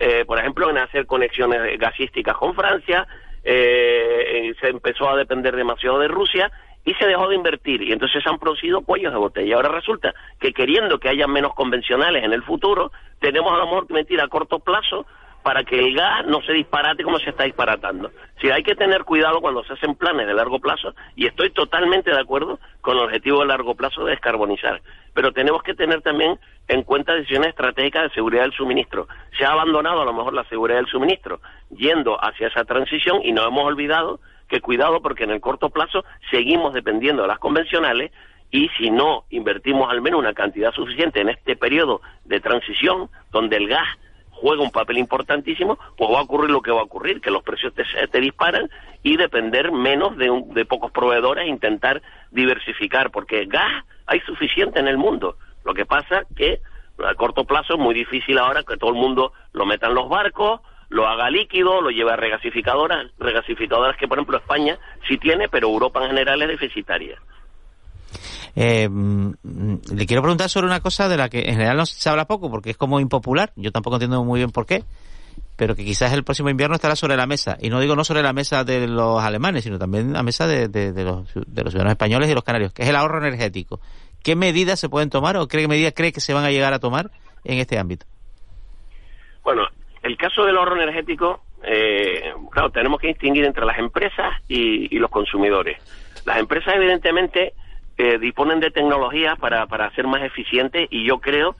eh, 0.00 0.24
por 0.24 0.40
ejemplo, 0.40 0.68
en 0.68 0.78
hacer 0.78 1.06
conexiones 1.06 1.78
gasísticas 1.78 2.36
con 2.36 2.56
Francia, 2.56 3.06
eh, 3.44 4.52
se 4.60 4.68
empezó 4.68 5.08
a 5.08 5.16
depender 5.16 5.54
demasiado 5.54 6.00
de 6.00 6.08
Rusia 6.08 6.50
y 6.84 6.92
se 6.94 7.06
dejó 7.06 7.28
de 7.28 7.36
invertir 7.36 7.82
y 7.82 7.92
entonces 7.92 8.20
se 8.20 8.28
han 8.28 8.40
producido 8.40 8.80
cuellos 8.80 9.12
de 9.12 9.18
botella. 9.20 9.54
Ahora 9.54 9.68
resulta 9.68 10.12
que 10.40 10.52
queriendo 10.52 10.98
que 10.98 11.08
haya 11.08 11.28
menos 11.28 11.54
convencionales 11.54 12.24
en 12.24 12.32
el 12.32 12.42
futuro, 12.42 12.90
tenemos 13.20 13.52
a 13.52 13.58
lo 13.58 13.66
mejor 13.66 13.86
que 13.86 13.94
mentir 13.94 14.20
a 14.20 14.26
corto 14.26 14.58
plazo 14.58 15.06
para 15.44 15.62
que 15.62 15.78
el 15.78 15.94
gas 15.94 16.26
no 16.26 16.40
se 16.40 16.54
disparate 16.54 17.04
como 17.04 17.18
se 17.18 17.28
está 17.28 17.44
disparatando. 17.44 18.10
Si 18.40 18.50
hay 18.50 18.62
que 18.62 18.74
tener 18.74 19.04
cuidado 19.04 19.42
cuando 19.42 19.62
se 19.64 19.74
hacen 19.74 19.94
planes 19.94 20.26
de 20.26 20.32
largo 20.32 20.58
plazo, 20.58 20.94
y 21.16 21.26
estoy 21.26 21.50
totalmente 21.50 22.10
de 22.10 22.18
acuerdo 22.18 22.58
con 22.80 22.96
el 22.96 23.04
objetivo 23.04 23.40
de 23.40 23.48
largo 23.48 23.74
plazo 23.74 24.06
de 24.06 24.12
descarbonizar, 24.12 24.80
pero 25.12 25.32
tenemos 25.32 25.62
que 25.62 25.74
tener 25.74 26.00
también 26.00 26.38
en 26.66 26.82
cuenta 26.82 27.12
decisiones 27.12 27.50
estratégicas 27.50 28.04
de 28.04 28.14
seguridad 28.14 28.44
del 28.44 28.54
suministro. 28.54 29.06
Se 29.38 29.44
ha 29.44 29.52
abandonado 29.52 30.00
a 30.00 30.06
lo 30.06 30.14
mejor 30.14 30.32
la 30.32 30.44
seguridad 30.44 30.78
del 30.78 30.88
suministro 30.88 31.42
yendo 31.76 32.16
hacia 32.24 32.48
esa 32.48 32.64
transición 32.64 33.20
y 33.22 33.32
nos 33.32 33.46
hemos 33.46 33.66
olvidado 33.66 34.20
que 34.48 34.62
cuidado 34.62 35.02
porque 35.02 35.24
en 35.24 35.30
el 35.30 35.42
corto 35.42 35.68
plazo 35.68 36.06
seguimos 36.30 36.72
dependiendo 36.72 37.20
de 37.20 37.28
las 37.28 37.38
convencionales 37.38 38.12
y 38.50 38.70
si 38.78 38.90
no 38.90 39.24
invertimos 39.28 39.90
al 39.90 40.00
menos 40.00 40.20
una 40.20 40.32
cantidad 40.32 40.72
suficiente 40.72 41.20
en 41.20 41.28
este 41.28 41.54
periodo 41.54 42.00
de 42.24 42.40
transición 42.40 43.10
donde 43.30 43.56
el 43.58 43.68
gas 43.68 43.86
juega 44.44 44.62
un 44.62 44.70
papel 44.70 44.98
importantísimo, 44.98 45.78
pues 45.96 46.10
va 46.10 46.18
a 46.18 46.22
ocurrir 46.24 46.50
lo 46.50 46.60
que 46.60 46.70
va 46.70 46.80
a 46.80 46.84
ocurrir, 46.84 47.22
que 47.22 47.30
los 47.30 47.42
precios 47.42 47.72
te, 47.72 48.20
disparan 48.20 48.68
y 49.02 49.16
depender 49.16 49.72
menos 49.72 50.18
de, 50.18 50.30
de 50.48 50.66
pocos 50.66 50.92
proveedores 50.92 51.46
e 51.46 51.48
intentar 51.48 52.02
diversificar, 52.30 53.10
porque 53.10 53.46
gas 53.46 53.86
hay 54.04 54.20
suficiente 54.20 54.80
en 54.80 54.88
el 54.88 54.98
mundo. 54.98 55.38
Lo 55.64 55.72
que 55.72 55.86
pasa 55.86 56.24
que 56.36 56.60
a 57.02 57.14
corto 57.14 57.44
plazo 57.44 57.72
es 57.72 57.80
muy 57.80 57.94
difícil 57.94 58.36
ahora 58.36 58.64
que 58.64 58.76
todo 58.76 58.90
el 58.90 58.96
mundo 58.96 59.32
lo 59.54 59.64
meta 59.64 59.86
en 59.86 59.94
los 59.94 60.10
barcos, 60.10 60.60
lo 60.90 61.08
haga 61.08 61.30
líquido, 61.30 61.80
lo 61.80 61.88
lleve 61.88 62.12
a 62.12 62.16
regasificadoras, 62.16 63.12
regasificadoras 63.18 63.96
que 63.96 64.06
por 64.06 64.18
ejemplo 64.18 64.36
España 64.36 64.76
sí 65.08 65.16
tiene, 65.16 65.48
pero 65.48 65.68
Europa 65.68 66.02
en 66.02 66.08
general 66.08 66.42
es 66.42 66.48
deficitaria. 66.48 67.18
Eh, 68.56 68.88
mm, 68.88 69.32
le 69.94 70.06
quiero 70.06 70.22
preguntar 70.22 70.48
sobre 70.48 70.66
una 70.66 70.80
cosa 70.80 71.08
de 71.08 71.16
la 71.16 71.28
que 71.28 71.40
en 71.40 71.54
general 71.54 71.76
no 71.76 71.86
se 71.86 72.08
habla 72.08 72.26
poco 72.26 72.50
porque 72.50 72.70
es 72.70 72.76
como 72.76 73.00
impopular. 73.00 73.52
Yo 73.56 73.72
tampoco 73.72 73.96
entiendo 73.96 74.22
muy 74.24 74.40
bien 74.40 74.50
por 74.50 74.66
qué, 74.66 74.84
pero 75.56 75.74
que 75.74 75.84
quizás 75.84 76.12
el 76.12 76.24
próximo 76.24 76.50
invierno 76.50 76.76
estará 76.76 76.96
sobre 76.96 77.16
la 77.16 77.26
mesa. 77.26 77.56
Y 77.60 77.68
no 77.68 77.80
digo 77.80 77.96
no 77.96 78.04
sobre 78.04 78.22
la 78.22 78.32
mesa 78.32 78.64
de 78.64 78.86
los 78.86 79.22
alemanes, 79.22 79.64
sino 79.64 79.78
también 79.78 80.12
la 80.12 80.22
mesa 80.22 80.46
de, 80.46 80.68
los, 81.04 81.30
ciudadanos 81.30 81.92
españoles 81.92 82.30
y 82.30 82.34
los 82.34 82.44
canarios, 82.44 82.72
que 82.72 82.82
es 82.82 82.88
el 82.88 82.96
ahorro 82.96 83.18
energético. 83.18 83.80
¿Qué 84.22 84.36
medidas 84.36 84.80
se 84.80 84.88
pueden 84.88 85.10
tomar 85.10 85.36
o 85.36 85.48
qué 85.48 85.66
medidas 85.68 85.92
cree 85.94 86.12
que 86.12 86.20
se 86.20 86.32
van 86.32 86.44
a 86.44 86.50
llegar 86.50 86.72
a 86.72 86.78
tomar 86.78 87.10
en 87.44 87.58
este 87.58 87.78
ámbito? 87.78 88.06
Bueno, 89.42 89.66
el 90.02 90.16
caso 90.16 90.44
del 90.44 90.56
ahorro 90.56 90.80
energético, 90.80 91.42
eh, 91.62 92.32
claro, 92.50 92.70
tenemos 92.70 93.00
que 93.00 93.08
distinguir 93.08 93.44
entre 93.44 93.66
las 93.66 93.78
empresas 93.78 94.32
y 94.48 94.98
los 94.98 95.10
consumidores. 95.10 95.78
Las 96.24 96.38
empresas, 96.38 96.74
evidentemente, 96.74 97.52
eh, 97.96 98.18
disponen 98.18 98.60
de 98.60 98.70
tecnologías 98.70 99.38
para, 99.38 99.66
para 99.66 99.90
ser 99.94 100.06
más 100.06 100.22
eficientes 100.22 100.88
y 100.90 101.04
yo 101.04 101.20
creo 101.20 101.56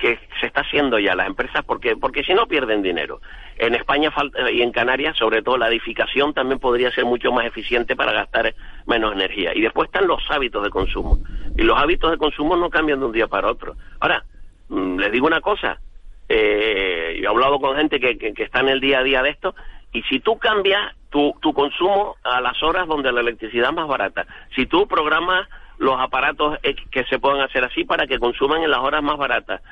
que 0.00 0.18
se 0.40 0.46
está 0.46 0.62
haciendo 0.62 0.98
ya 0.98 1.14
las 1.14 1.26
empresas 1.26 1.62
porque 1.64 1.94
porque 1.94 2.24
si 2.24 2.32
no 2.32 2.46
pierden 2.46 2.82
dinero. 2.82 3.20
En 3.58 3.74
España 3.74 4.10
falta, 4.10 4.50
y 4.50 4.62
en 4.62 4.72
Canarias, 4.72 5.16
sobre 5.18 5.42
todo 5.42 5.58
la 5.58 5.68
edificación 5.68 6.32
también 6.32 6.58
podría 6.58 6.90
ser 6.90 7.04
mucho 7.04 7.30
más 7.30 7.44
eficiente 7.44 7.94
para 7.94 8.12
gastar 8.12 8.54
menos 8.86 9.12
energía. 9.12 9.54
Y 9.54 9.60
después 9.60 9.88
están 9.88 10.06
los 10.06 10.22
hábitos 10.30 10.64
de 10.64 10.70
consumo. 10.70 11.18
Y 11.56 11.62
los 11.62 11.78
hábitos 11.78 12.10
de 12.10 12.16
consumo 12.16 12.56
no 12.56 12.70
cambian 12.70 13.00
de 13.00 13.06
un 13.06 13.12
día 13.12 13.26
para 13.26 13.50
otro. 13.50 13.76
Ahora, 14.00 14.24
mm, 14.70 14.98
les 14.98 15.12
digo 15.12 15.26
una 15.26 15.42
cosa. 15.42 15.78
Eh, 16.26 17.18
yo 17.20 17.24
he 17.24 17.26
hablado 17.26 17.60
con 17.60 17.76
gente 17.76 18.00
que, 18.00 18.16
que, 18.16 18.32
que, 18.32 18.44
está 18.44 18.60
en 18.60 18.70
el 18.70 18.80
día 18.80 19.00
a 19.00 19.02
día 19.02 19.22
de 19.22 19.30
esto 19.30 19.54
y 19.92 20.02
si 20.04 20.20
tú 20.20 20.38
cambias 20.38 20.94
tu, 21.10 21.34
tu 21.42 21.52
consumo 21.52 22.16
a 22.22 22.40
las 22.40 22.62
horas 22.62 22.86
donde 22.86 23.12
la 23.12 23.20
electricidad 23.20 23.70
es 23.70 23.74
más 23.74 23.88
barata, 23.88 24.26
si 24.54 24.64
tú 24.66 24.86
programas 24.86 25.48
los 25.80 25.98
aparatos 25.98 26.58
que 26.90 27.04
se 27.04 27.18
puedan 27.18 27.40
hacer 27.40 27.64
así 27.64 27.84
para 27.84 28.06
que 28.06 28.18
consuman 28.18 28.62
en 28.62 28.70
las 28.70 28.80
horas 28.80 29.02
más 29.02 29.16
baratas. 29.16 29.62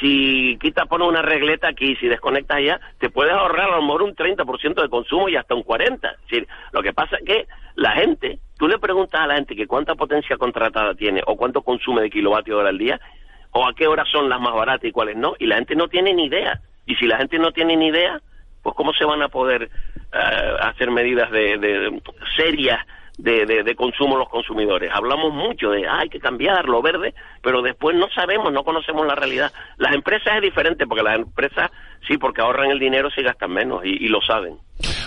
Si 0.00 0.56
quitas, 0.60 0.86
pones 0.86 1.08
una 1.08 1.22
regleta 1.22 1.68
aquí, 1.68 1.96
si 1.96 2.06
desconectas 2.06 2.58
allá, 2.58 2.80
te 2.98 3.10
puedes 3.10 3.32
ahorrar 3.32 3.70
a 3.72 3.76
lo 3.76 3.82
mejor 3.82 4.02
un 4.02 4.14
30% 4.14 4.80
de 4.80 4.88
consumo 4.88 5.28
y 5.28 5.34
hasta 5.34 5.56
un 5.56 5.64
40%. 5.64 6.46
lo 6.70 6.82
que 6.82 6.92
pasa 6.92 7.16
es 7.16 7.24
que 7.24 7.46
la 7.74 7.92
gente, 7.92 8.38
tú 8.56 8.68
le 8.68 8.78
preguntas 8.78 9.20
a 9.20 9.26
la 9.26 9.34
gente 9.34 9.56
que 9.56 9.66
cuánta 9.66 9.96
potencia 9.96 10.36
contratada 10.36 10.94
tiene 10.94 11.20
o 11.26 11.36
cuánto 11.36 11.62
consume 11.62 12.02
de 12.02 12.10
kilovatio 12.10 12.58
hora 12.58 12.68
al 12.68 12.78
día, 12.78 13.00
o 13.50 13.66
a 13.66 13.74
qué 13.74 13.88
horas 13.88 14.06
son 14.08 14.28
las 14.28 14.40
más 14.40 14.54
baratas 14.54 14.84
y 14.84 14.92
cuáles 14.92 15.16
no, 15.16 15.34
y 15.40 15.46
la 15.46 15.56
gente 15.56 15.74
no 15.74 15.88
tiene 15.88 16.14
ni 16.14 16.26
idea. 16.26 16.60
Y 16.86 16.94
si 16.94 17.06
la 17.06 17.18
gente 17.18 17.40
no 17.40 17.50
tiene 17.50 17.74
ni 17.76 17.88
idea, 17.88 18.20
pues 18.62 18.76
cómo 18.76 18.92
se 18.92 19.04
van 19.04 19.22
a 19.22 19.28
poder 19.28 19.64
eh, 20.12 20.56
hacer 20.60 20.92
medidas 20.92 21.30
de, 21.32 21.58
de 21.58 22.02
serias 22.36 22.86
de, 23.18 23.46
de, 23.46 23.74
consumo 23.74 24.16
los 24.16 24.28
consumidores. 24.28 24.90
Hablamos 24.92 25.32
mucho 25.32 25.70
de 25.70 25.88
hay 25.88 26.08
que 26.08 26.20
cambiar 26.20 26.66
lo 26.66 26.82
verde, 26.82 27.14
pero 27.42 27.62
después 27.62 27.96
no 27.96 28.08
sabemos, 28.14 28.52
no 28.52 28.62
conocemos 28.62 29.06
la 29.06 29.14
realidad. 29.14 29.52
Las 29.78 29.94
empresas 29.94 30.36
es 30.36 30.42
diferente 30.42 30.86
porque 30.86 31.02
las 31.02 31.16
empresas 31.16 31.70
sí, 32.06 32.18
porque 32.18 32.42
ahorran 32.42 32.70
el 32.70 32.78
dinero 32.78 33.10
si 33.10 33.22
gastan 33.22 33.52
menos 33.52 33.84
y, 33.84 34.06
lo 34.08 34.20
saben. 34.20 34.54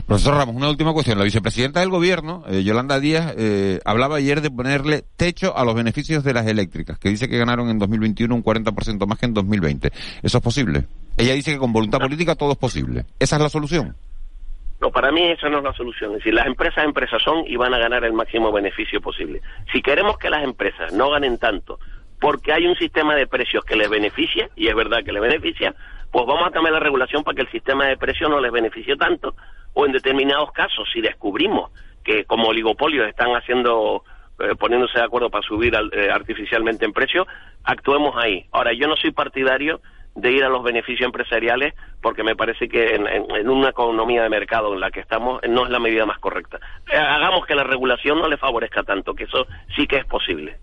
Profesor 0.06 0.36
Ramos, 0.36 0.56
una 0.56 0.70
última 0.70 0.92
cuestión. 0.92 1.18
La 1.18 1.24
vicepresidenta 1.24 1.80
del 1.80 1.90
gobierno, 1.90 2.44
eh, 2.50 2.64
Yolanda 2.64 3.00
Díaz, 3.00 3.34
eh, 3.38 3.80
hablaba 3.86 4.18
ayer 4.18 4.42
de 4.42 4.50
ponerle 4.50 5.04
techo 5.16 5.56
a 5.56 5.64
los 5.64 5.76
beneficios 5.76 6.24
de 6.24 6.34
las 6.34 6.48
eléctricas, 6.48 6.98
que 6.98 7.10
dice 7.10 7.30
que 7.30 7.38
ganaron 7.38 7.70
en 7.70 7.78
2021 7.80 8.34
un 8.34 8.44
40% 8.44 9.06
más 9.06 9.20
que 9.20 9.28
en 9.28 9.34
2020. 9.34 9.92
¿Eso 10.24 10.38
es 10.38 10.44
posible? 10.44 10.86
Ella 11.18 11.34
dice 11.34 11.52
que 11.52 11.58
con 11.58 11.72
voluntad 11.72 12.00
política 12.00 12.36
todo 12.36 12.54
es 12.54 12.58
posible. 12.58 13.06
¿Esa 13.20 13.36
es 13.36 13.42
la 13.42 13.50
solución? 13.50 13.96
No, 14.82 14.92
para 14.92 15.12
mí 15.12 15.24
esa 15.24 15.50
no 15.50 15.58
es 15.58 15.64
la 15.64 15.74
solución. 15.74 16.12
Es 16.12 16.18
decir, 16.20 16.34
las 16.34 16.48
empresas 16.48 16.86
empresas 16.86 17.22
son 17.22 17.46
y 17.46 17.58
van 17.58 17.74
a 17.74 17.80
ganar 17.80 18.04
el 18.06 18.14
máximo 18.14 18.52
beneficio 18.52 19.02
posible. 19.02 19.42
Si 19.74 19.82
queremos 19.82 20.18
que 20.18 20.30
las 20.30 20.44
empresas 20.44 20.94
no 20.94 21.10
ganen 21.10 21.38
tanto 21.38 21.80
porque 22.20 22.52
hay 22.52 22.68
un 22.68 22.76
sistema 22.76 23.16
de 23.16 23.28
precios 23.28 23.64
que 23.64 23.76
les 23.76 23.90
beneficia, 23.90 24.50
y 24.56 24.68
es 24.68 24.76
verdad 24.76 25.04
que 25.04 25.14
les 25.14 25.22
beneficia, 25.22 25.74
pues 26.12 26.26
vamos 26.26 26.48
a 26.48 26.52
cambiar 26.52 26.74
la 26.74 26.80
regulación 26.80 27.24
para 27.24 27.36
que 27.36 27.42
el 27.44 27.52
sistema 27.52 27.86
de 27.88 27.98
precios 27.98 28.30
no 28.30 28.40
les 28.40 28.52
beneficie 28.52 28.96
tanto, 28.98 29.36
o 29.74 29.86
en 29.86 29.92
determinados 29.92 30.52
casos, 30.52 30.88
si 30.92 31.02
descubrimos 31.02 31.72
que 32.04 32.26
como 32.26 32.50
oligopolios 32.50 33.08
están 33.08 33.32
haciendo 33.32 34.04
eh, 34.40 34.56
poniéndose 34.58 34.98
de 34.98 35.06
acuerdo 35.06 35.30
para 35.30 35.48
subir 35.48 35.74
eh, 35.76 36.10
artificialmente 36.12 36.86
en 36.86 36.94
precio, 36.94 37.28
actuemos 37.64 38.16
ahí. 38.18 38.46
Ahora, 38.52 38.74
yo 38.74 38.88
no 38.88 38.96
soy 38.96 39.12
partidario 39.12 39.82
de 40.16 40.32
ir 40.32 40.44
a 40.44 40.50
los 40.50 40.64
beneficios 40.64 41.06
empresariales 41.06 41.74
porque 42.02 42.24
me 42.24 42.36
parece 42.36 42.68
que 42.68 42.96
en, 42.96 43.50
una 43.50 43.70
economía 43.70 44.24
de 44.24 44.30
mercado 44.30 44.74
en 44.74 44.80
la 44.80 44.92
que 44.92 45.00
estamos 45.00 45.42
no 45.48 45.66
es 45.66 45.70
la 45.70 45.80
medida 45.80 46.06
más 46.06 46.20
correcta. 46.20 46.60
Eh, 46.92 46.98
hagamos 46.98 47.46
que 47.46 47.56
la 47.56 47.64
regulación 47.64 48.20
no 48.20 48.28
le 48.28 48.38
favorezca 48.38 48.84
tanto, 48.84 49.14
que 49.14 49.26
eso 49.26 49.46
sí 49.76 49.88
que 49.88 49.98
es 49.98 50.06
posible. 50.06 50.58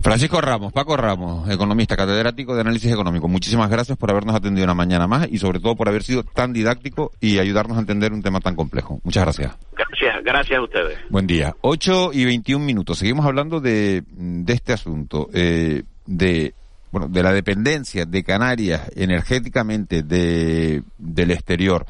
Francisco 0.00 0.40
Ramos, 0.40 0.72
Paco 0.72 0.96
Ramos, 0.96 1.50
economista, 1.50 1.96
catedrático 1.96 2.54
de 2.54 2.60
análisis 2.60 2.92
económico. 2.92 3.26
Muchísimas 3.26 3.68
gracias 3.68 3.98
por 3.98 4.10
habernos 4.10 4.34
atendido 4.34 4.64
una 4.64 4.74
mañana 4.74 5.08
más 5.08 5.28
y 5.30 5.38
sobre 5.38 5.58
todo 5.58 5.74
por 5.74 5.88
haber 5.88 6.04
sido 6.04 6.22
tan 6.22 6.52
didáctico 6.52 7.10
y 7.20 7.38
ayudarnos 7.38 7.76
a 7.76 7.80
entender 7.80 8.12
un 8.12 8.22
tema 8.22 8.40
tan 8.40 8.54
complejo. 8.54 9.00
Muchas 9.02 9.24
gracias. 9.24 9.58
Gracias, 9.72 10.24
gracias 10.24 10.58
a 10.58 10.62
ustedes. 10.62 10.98
Buen 11.10 11.26
día. 11.26 11.54
8 11.62 12.10
y 12.12 12.24
21 12.24 12.64
minutos. 12.64 12.98
Seguimos 12.98 13.26
hablando 13.26 13.60
de, 13.60 14.04
de 14.12 14.52
este 14.52 14.72
asunto, 14.72 15.28
eh, 15.34 15.82
de 16.06 16.54
bueno, 16.90 17.08
de 17.08 17.22
la 17.22 17.32
dependencia 17.32 18.04
de 18.04 18.22
Canarias 18.22 18.90
energéticamente 18.94 20.02
de, 20.02 20.82
del 20.98 21.30
exterior. 21.30 21.86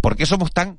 ¿Por 0.00 0.16
qué 0.16 0.26
somos 0.26 0.52
tan 0.52 0.78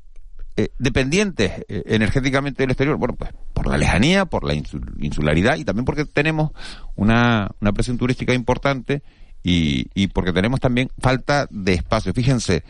eh, 0.57 0.69
dependientes 0.79 1.51
eh, 1.67 1.83
energéticamente 1.87 2.63
del 2.63 2.71
exterior? 2.71 2.97
Bueno, 2.97 3.15
pues 3.15 3.31
por 3.53 3.67
la 3.67 3.77
lejanía, 3.77 4.25
por 4.25 4.43
la 4.43 4.53
insularidad 4.53 5.57
y 5.57 5.65
también 5.65 5.85
porque 5.85 6.05
tenemos 6.05 6.51
una, 6.95 7.51
una 7.59 7.71
presión 7.73 7.97
turística 7.97 8.33
importante 8.33 9.03
y, 9.43 9.87
y 9.93 10.07
porque 10.07 10.33
tenemos 10.33 10.59
también 10.59 10.89
falta 10.99 11.47
de 11.49 11.73
espacio. 11.73 12.13
Fíjense, 12.13 12.63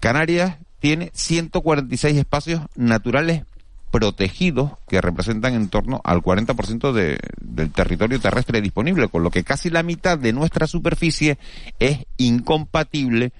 Canarias 0.00 0.58
tiene 0.80 1.10
146 1.14 2.16
espacios 2.16 2.60
naturales 2.74 3.44
protegidos 3.90 4.72
que 4.88 5.00
representan 5.00 5.54
en 5.54 5.68
torno 5.68 6.00
al 6.04 6.22
40% 6.22 6.92
de, 6.92 7.18
del 7.40 7.72
territorio 7.72 8.20
terrestre 8.20 8.60
disponible, 8.60 9.08
con 9.08 9.22
lo 9.22 9.30
que 9.30 9.44
casi 9.44 9.70
la 9.70 9.82
mitad 9.82 10.18
de 10.18 10.32
nuestra 10.32 10.66
superficie 10.66 11.38
es 11.78 12.04
incompatible 12.16 13.32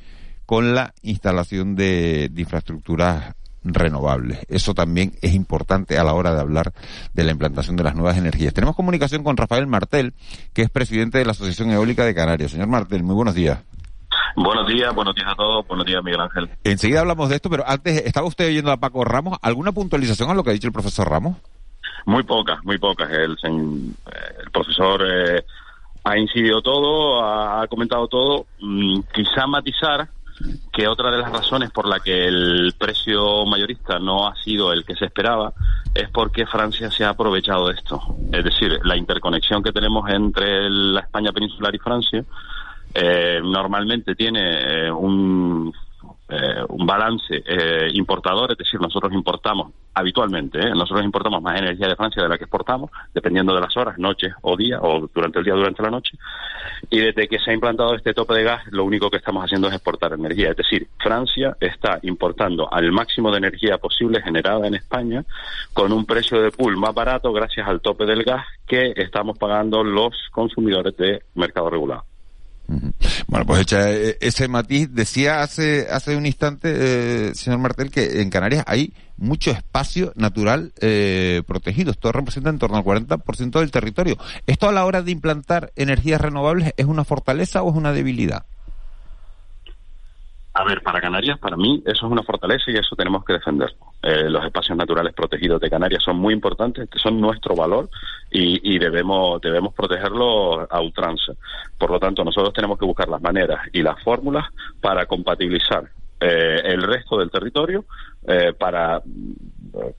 con 0.46 0.74
la 0.74 0.94
instalación 1.02 1.74
de, 1.74 2.30
de 2.32 2.40
infraestructuras 2.40 3.34
renovables. 3.66 4.38
Eso 4.48 4.74
también 4.74 5.12
es 5.20 5.34
importante 5.34 5.98
a 5.98 6.04
la 6.04 6.14
hora 6.14 6.34
de 6.34 6.40
hablar 6.40 6.72
de 7.12 7.24
la 7.24 7.32
implantación 7.32 7.76
de 7.76 7.82
las 7.82 7.94
nuevas 7.94 8.16
energías. 8.16 8.54
Tenemos 8.54 8.76
comunicación 8.76 9.24
con 9.24 9.36
Rafael 9.36 9.66
Martel, 9.66 10.14
que 10.52 10.62
es 10.62 10.70
presidente 10.70 11.18
de 11.18 11.24
la 11.24 11.32
Asociación 11.32 11.70
Eólica 11.70 12.04
de 12.04 12.14
Canarias. 12.14 12.52
Señor 12.52 12.68
Martel, 12.68 13.02
muy 13.02 13.14
buenos 13.14 13.34
días. 13.34 13.58
Buenos 14.36 14.66
días, 14.66 14.94
buenos 14.94 15.14
días 15.14 15.28
a 15.30 15.34
todos, 15.34 15.66
buenos 15.66 15.86
días 15.86 16.04
Miguel 16.04 16.20
Ángel. 16.20 16.50
Enseguida 16.62 17.00
hablamos 17.00 17.30
de 17.30 17.36
esto, 17.36 17.48
pero 17.48 17.64
antes, 17.66 18.04
¿estaba 18.04 18.26
usted 18.26 18.48
oyendo 18.48 18.70
a 18.70 18.76
Paco 18.76 19.02
Ramos? 19.02 19.38
¿Alguna 19.40 19.72
puntualización 19.72 20.28
a 20.28 20.34
lo 20.34 20.44
que 20.44 20.50
ha 20.50 20.52
dicho 20.52 20.66
el 20.66 20.74
profesor 20.74 21.08
Ramos? 21.08 21.38
Muy 22.04 22.22
pocas, 22.22 22.62
muy 22.62 22.76
pocas. 22.76 23.10
El, 23.10 23.36
el 23.42 24.50
profesor 24.52 25.02
eh, 25.06 25.42
ha 26.04 26.18
incidido 26.18 26.60
todo, 26.60 27.24
ha, 27.24 27.66
comentado 27.66 28.08
todo. 28.08 28.46
Mm, 28.60 29.00
quizá 29.14 29.46
matizar 29.46 30.08
que 30.70 30.86
otra 30.86 31.10
de 31.10 31.16
las 31.16 31.32
razones 31.32 31.70
por 31.70 31.88
la 31.88 32.00
que 32.00 32.26
el 32.26 32.74
precio 32.78 33.46
mayorista 33.46 33.98
no 33.98 34.28
ha 34.28 34.36
sido 34.36 34.70
el 34.70 34.84
que 34.84 34.94
se 34.96 35.06
esperaba 35.06 35.54
es 35.94 36.10
porque 36.10 36.44
Francia 36.44 36.90
se 36.90 37.04
ha 37.04 37.08
aprovechado 37.08 37.68
de 37.68 37.74
esto. 37.74 38.00
Es 38.30 38.44
decir, 38.44 38.78
la 38.84 38.98
interconexión 38.98 39.62
que 39.62 39.72
tenemos 39.72 40.08
entre 40.10 40.68
la 40.68 41.00
España 41.00 41.32
peninsular 41.32 41.74
y 41.74 41.78
Francia 41.78 42.22
eh, 42.94 43.40
normalmente 43.42 44.14
tiene 44.14 44.86
eh, 44.86 44.90
un 44.90 45.72
eh, 46.28 46.60
un 46.70 46.84
balance 46.84 47.40
eh, 47.46 47.88
importador, 47.92 48.50
es 48.50 48.58
decir, 48.58 48.80
nosotros 48.80 49.12
importamos 49.12 49.72
habitualmente, 49.94 50.58
¿eh? 50.58 50.70
nosotros 50.70 51.04
importamos 51.04 51.40
más 51.40 51.56
energía 51.56 51.86
de 51.86 51.94
Francia 51.94 52.20
de 52.20 52.28
la 52.28 52.36
que 52.36 52.44
exportamos, 52.44 52.90
dependiendo 53.14 53.54
de 53.54 53.60
las 53.60 53.76
horas, 53.76 53.96
noche 53.96 54.32
o 54.42 54.56
día, 54.56 54.80
o 54.82 55.08
durante 55.14 55.38
el 55.38 55.44
día 55.44 55.54
durante 55.54 55.84
la 55.84 55.90
noche. 55.90 56.18
Y 56.90 56.98
desde 56.98 57.28
que 57.28 57.38
se 57.38 57.52
ha 57.52 57.54
implantado 57.54 57.94
este 57.94 58.12
tope 58.12 58.34
de 58.34 58.42
gas, 58.42 58.62
lo 58.72 58.84
único 58.84 59.08
que 59.08 59.18
estamos 59.18 59.44
haciendo 59.44 59.68
es 59.68 59.74
exportar 59.74 60.14
energía. 60.14 60.50
Es 60.50 60.56
decir, 60.56 60.88
Francia 60.98 61.56
está 61.60 62.00
importando 62.02 62.68
al 62.72 62.90
máximo 62.90 63.30
de 63.30 63.38
energía 63.38 63.78
posible 63.78 64.20
generada 64.20 64.66
en 64.66 64.74
España 64.74 65.24
con 65.72 65.92
un 65.92 66.04
precio 66.04 66.42
de 66.42 66.50
pool 66.50 66.76
más 66.76 66.92
barato 66.92 67.32
gracias 67.32 67.68
al 67.68 67.80
tope 67.80 68.04
del 68.04 68.24
gas 68.24 68.44
que 68.66 68.94
estamos 68.96 69.38
pagando 69.38 69.84
los 69.84 70.12
consumidores 70.32 70.96
de 70.96 71.22
mercado 71.36 71.70
regulado. 71.70 72.04
Bueno, 73.28 73.46
pues 73.46 73.62
hecha 73.62 73.90
eh, 73.90 74.18
ese 74.20 74.48
matiz, 74.48 74.88
decía 74.92 75.42
hace, 75.42 75.86
hace 75.90 76.16
un 76.16 76.26
instante, 76.26 77.28
eh, 77.28 77.34
señor 77.34 77.60
Martel, 77.60 77.90
que 77.90 78.20
en 78.22 78.30
Canarias 78.30 78.64
hay 78.66 78.92
mucho 79.16 79.50
espacio 79.50 80.12
natural 80.16 80.72
eh, 80.80 81.42
protegido. 81.46 81.90
Esto 81.90 82.12
representa 82.12 82.50
en 82.50 82.58
torno 82.58 82.76
al 82.76 82.84
40% 82.84 83.60
del 83.60 83.70
territorio. 83.70 84.16
¿Esto 84.46 84.68
a 84.68 84.72
la 84.72 84.84
hora 84.84 85.02
de 85.02 85.12
implantar 85.12 85.72
energías 85.76 86.20
renovables 86.20 86.72
es 86.76 86.86
una 86.86 87.04
fortaleza 87.04 87.62
o 87.62 87.70
es 87.70 87.76
una 87.76 87.92
debilidad? 87.92 88.44
A 90.58 90.64
ver, 90.64 90.82
para 90.82 91.02
Canarias, 91.02 91.38
para 91.38 91.54
mí, 91.54 91.82
eso 91.84 92.06
es 92.06 92.12
una 92.12 92.22
fortaleza 92.22 92.70
y 92.70 92.76
eso 92.76 92.96
tenemos 92.96 93.22
que 93.26 93.34
defender. 93.34 93.74
Eh, 94.02 94.30
los 94.30 94.42
espacios 94.42 94.78
naturales 94.78 95.12
protegidos 95.12 95.60
de 95.60 95.68
Canarias 95.68 96.02
son 96.02 96.16
muy 96.16 96.32
importantes, 96.32 96.88
son 96.94 97.20
nuestro 97.20 97.54
valor 97.54 97.90
y, 98.30 98.78
debemos, 98.78 99.38
debemos 99.42 99.74
protegerlo 99.74 100.66
a 100.72 100.80
ultranza. 100.80 101.34
Por 101.76 101.90
lo 101.90 102.00
tanto, 102.00 102.24
nosotros 102.24 102.54
tenemos 102.54 102.78
que 102.78 102.86
buscar 102.86 103.06
las 103.06 103.20
maneras 103.20 103.68
y 103.70 103.82
las 103.82 104.02
fórmulas 104.02 104.46
para 104.80 105.04
compatibilizar 105.04 105.90
eh, 106.20 106.62
el 106.64 106.80
resto 106.80 107.18
del 107.18 107.30
territorio 107.30 107.84
eh, 108.26 108.54
para 108.58 109.02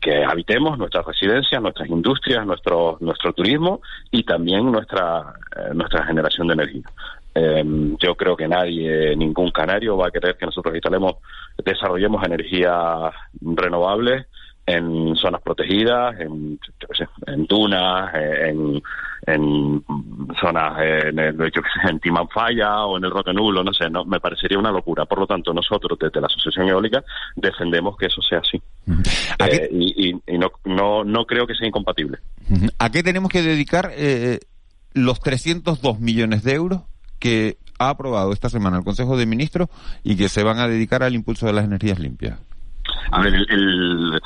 que 0.02 0.26
habitemos 0.26 0.76
nuestras 0.80 1.06
residencias, 1.06 1.62
nuestras 1.62 1.88
industrias, 1.88 2.48
nuestro, 2.48 2.98
nuestro 3.00 3.32
turismo 3.32 3.82
y 4.10 4.24
también 4.24 4.72
nuestra, 4.72 5.36
nuestra 5.76 6.04
generación 6.04 6.48
de 6.48 6.54
energía. 6.56 6.84
Em, 7.38 7.96
yo 7.98 8.15
creo 8.15 8.36
que 8.36 8.48
nadie, 8.48 9.15
ningún 9.15 9.51
canario 9.51 9.96
va 9.96 10.08
a 10.08 10.12
querer 10.12 10.36
que 10.38 10.46
nosotros 10.48 10.74
instalemos, 10.74 11.17
desarrollemos 11.63 12.25
energías 12.25 13.13
renovables 13.41 14.25
en 14.65 15.15
zonas 15.15 15.41
protegidas, 15.41 16.20
en, 16.20 16.60
en 17.27 17.46
dunas, 17.46 18.13
en, 18.13 18.82
en 19.25 19.86
zonas, 20.41 20.82
en, 20.82 21.20
el, 21.20 21.38
yo 21.38 21.62
en 21.89 22.00
Timanfaya 22.00 22.86
o 22.86 22.98
en 22.98 23.06
el 23.06 23.12
Roque 23.12 23.34
Nulo, 23.34 23.63
no 23.63 23.72
sé, 23.72 23.89
no, 23.89 24.03
me 24.03 24.20
parecería 24.20 24.58
una 24.58 24.72
locura. 24.72 25.06
Por 25.06 25.20
lo 25.20 25.27
tanto, 25.27 25.53
nosotros 25.53 25.98
desde 26.00 26.20
la 26.20 26.27
Asociación 26.27 26.67
Eólica 26.67 27.03
defendemos 27.36 27.96
que 27.98 28.08
eso 28.08 28.22
sea 28.22 28.39
así. 28.39 28.62
Eh, 29.48 29.70
y, 29.72 30.10
y, 30.27 30.38
no, 30.38 30.51
no, 30.65 31.03
no 31.03 31.25
creo 31.25 31.46
que 31.46 31.56
sea 31.56 31.67
incompatible. 31.67 32.17
¿A 32.79 32.89
qué 32.89 33.03
tenemos 33.03 33.32
que 33.32 33.44
dedicar 33.44 33.91
eh, 33.96 34.39
los 34.94 35.22
302 35.22 36.00
millones 36.00 36.44
de 36.44 36.56
euros 36.56 36.82
que 37.20 37.58
ha 37.80 37.90
aprobado 37.90 38.34
esta 38.34 38.50
semana 38.50 38.78
el 38.78 38.84
Consejo 38.84 39.18
de 39.18 39.26
Ministros 39.26 39.70
y 40.04 40.16
que 40.16 40.30
se 40.30 40.44
van 40.44 40.60
a 40.60 40.68
dedicar 40.68 41.04
al 41.04 41.16
impulso 41.16 41.46
de 41.46 41.54
las 41.54 41.66
energías 41.66 42.00
limpias? 42.00 42.40
A 43.12 43.22
ver, 43.22 43.34
el, 43.36 44.20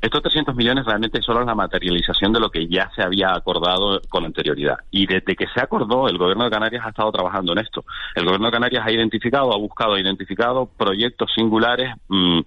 estos 0.00 0.22
300 0.22 0.54
millones 0.54 0.84
realmente 0.84 1.20
solo 1.22 1.40
es 1.40 1.46
la 1.46 1.54
materialización 1.54 2.32
de 2.32 2.40
lo 2.40 2.50
que 2.50 2.66
ya 2.68 2.90
se 2.94 3.02
había 3.02 3.34
acordado 3.34 4.00
con 4.08 4.24
anterioridad. 4.24 4.78
Y 4.90 5.06
desde 5.06 5.34
que 5.34 5.46
se 5.52 5.60
acordó, 5.60 6.08
el 6.08 6.18
Gobierno 6.18 6.44
de 6.44 6.50
Canarias 6.50 6.84
ha 6.84 6.90
estado 6.90 7.10
trabajando 7.12 7.52
en 7.52 7.58
esto. 7.58 7.84
El 8.14 8.24
Gobierno 8.24 8.46
de 8.46 8.52
Canarias 8.52 8.84
ha 8.86 8.92
identificado, 8.92 9.52
ha 9.52 9.58
buscado, 9.58 9.94
ha 9.94 10.00
identificado 10.00 10.66
proyectos 10.76 11.30
singulares 11.34 11.94
mm, 12.08 12.40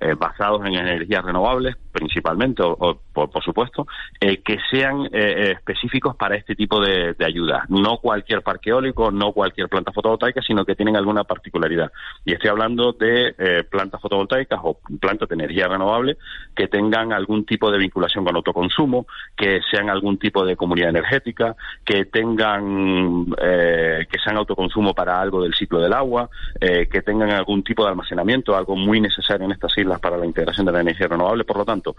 eh, 0.00 0.14
basados 0.14 0.64
en 0.64 0.74
energías 0.74 1.22
renovables, 1.22 1.76
principalmente, 1.92 2.62
o, 2.64 2.98
por, 3.12 3.44
supuesto, 3.44 3.86
eh, 4.18 4.38
que 4.42 4.56
sean 4.70 5.06
eh, 5.12 5.52
específicos 5.54 6.16
para 6.16 6.34
este 6.34 6.54
tipo 6.54 6.80
de, 6.80 7.12
de 7.12 7.24
ayudas. 7.26 7.68
No 7.68 7.98
cualquier 7.98 8.40
parque 8.40 8.70
eólico, 8.70 9.10
no 9.10 9.32
cualquier 9.32 9.68
planta 9.68 9.92
fotovoltaica, 9.92 10.40
sino 10.40 10.64
que 10.64 10.74
tienen 10.74 10.96
alguna 10.96 11.24
particularidad. 11.24 11.92
Y 12.24 12.32
estoy 12.32 12.48
hablando 12.48 12.92
de 12.92 13.64
plantas 13.70 14.00
fotovoltaicas 14.00 14.58
o 14.62 14.78
plantas 14.98 15.28
de 15.28 15.34
energía 15.34 15.68
renovable 15.68 16.16
que 16.56 16.68
tengan 16.68 17.12
algún 17.12 17.44
tipo 17.44 17.70
de 17.70 17.78
vinculación 17.78 18.24
con 18.24 18.34
autoconsumo, 18.34 19.06
que 19.36 19.60
sean 19.70 19.90
algún 19.90 20.18
tipo 20.18 20.44
de 20.44 20.56
comunidad 20.56 20.90
energética, 20.90 21.54
que 21.84 22.06
tengan, 22.06 23.26
que 23.26 24.18
sean 24.24 24.36
autoconsumo 24.36 24.94
para 24.94 25.20
algo 25.20 25.42
del 25.42 25.54
ciclo 25.54 25.80
del 25.80 25.92
agua, 25.92 26.30
que 26.58 27.02
tengan 27.02 27.30
algún 27.30 27.62
tipo 27.62 27.84
de 27.84 27.90
almacenamiento, 27.90 28.56
algo 28.56 28.74
muy 28.74 29.00
necesario 29.00 29.44
en 29.46 29.52
estas 29.52 29.72
islas 29.82 30.00
para 30.00 30.16
la 30.16 30.26
integración 30.26 30.66
de 30.66 30.72
la 30.72 30.80
energía 30.80 31.08
renovable. 31.08 31.44
Por 31.44 31.58
lo 31.58 31.64
tanto, 31.64 31.96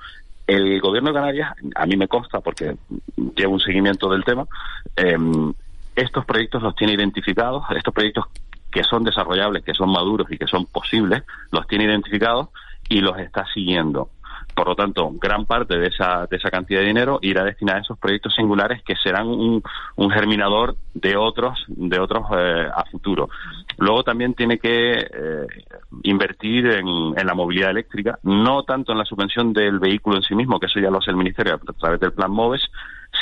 el 0.48 0.80
gobierno 0.82 1.10
de 1.10 1.16
Canarias, 1.16 1.54
a 1.76 1.86
mí 1.86 1.96
me 1.96 2.08
consta 2.08 2.42
porque 2.42 2.76
llevo 3.36 3.54
un 3.54 3.60
seguimiento 3.60 4.10
del 4.10 4.24
tema, 4.24 4.46
em, 4.96 5.54
estos 5.96 6.26
proyectos 6.26 6.64
los 6.64 6.76
tiene 6.76 6.94
identificados, 6.94 7.64
estos 7.76 7.94
proyectos 7.94 8.26
que 8.72 8.84
son 8.84 9.04
desarrollables, 9.04 9.64
que 9.64 9.74
son 9.74 9.92
maduros 9.92 10.32
y 10.32 10.38
que 10.38 10.48
son 10.48 10.66
posibles, 10.66 11.24
los 11.52 11.68
tiene 11.68 11.86
identificados 11.86 12.50
y 12.90 13.02
los 13.02 13.18
está 13.20 13.46
siguiendo. 13.54 14.10
Por 14.56 14.68
lo 14.68 14.76
tanto, 14.76 15.12
gran 15.14 15.46
parte 15.46 15.78
de 15.78 15.88
esa, 15.88 16.28
de 16.30 16.38
esa 16.38 16.52
cantidad 16.52 16.80
de 16.80 16.88
dinero 16.88 17.20
irá 17.22 17.44
destinada 17.44 17.80
a 17.80 17.82
esos 17.82 17.98
proyectos 17.98 18.36
singulares 18.36 18.84
que 18.84 18.96
serán 18.96 19.28
un, 19.28 19.64
un 19.96 20.12
germinador 20.12 20.76
de 20.94 21.16
otros, 21.16 21.64
de 21.68 22.00
otros 22.00 22.26
eh, 22.38 22.68
a 22.74 22.86
futuro. 22.86 23.30
Luego 23.78 24.04
también 24.04 24.36
tiene 24.36 24.60
que 24.60 24.92
eh, 24.92 25.48
invertir 26.04 26.66
en, 26.68 26.88
en, 26.88 27.28
la 27.28 27.34
movilidad 27.34 27.70
eléctrica, 27.70 28.20
no 28.24 28.64
tanto 28.64 28.92
en 28.92 28.98
la 28.98 29.06
subvención 29.06 29.54
del 29.54 29.80
vehículo 29.80 30.18
en 30.18 30.24
sí 30.24 30.36
mismo, 30.36 30.60
que 30.60 30.66
eso 30.66 30.80
ya 30.80 30.90
lo 30.90 30.98
hace 30.98 31.12
el 31.12 31.18
Ministerio 31.18 31.56
a 31.56 31.74
través 31.74 32.00
del 32.00 32.14
Plan 32.14 32.32
MOVES, 32.32 32.70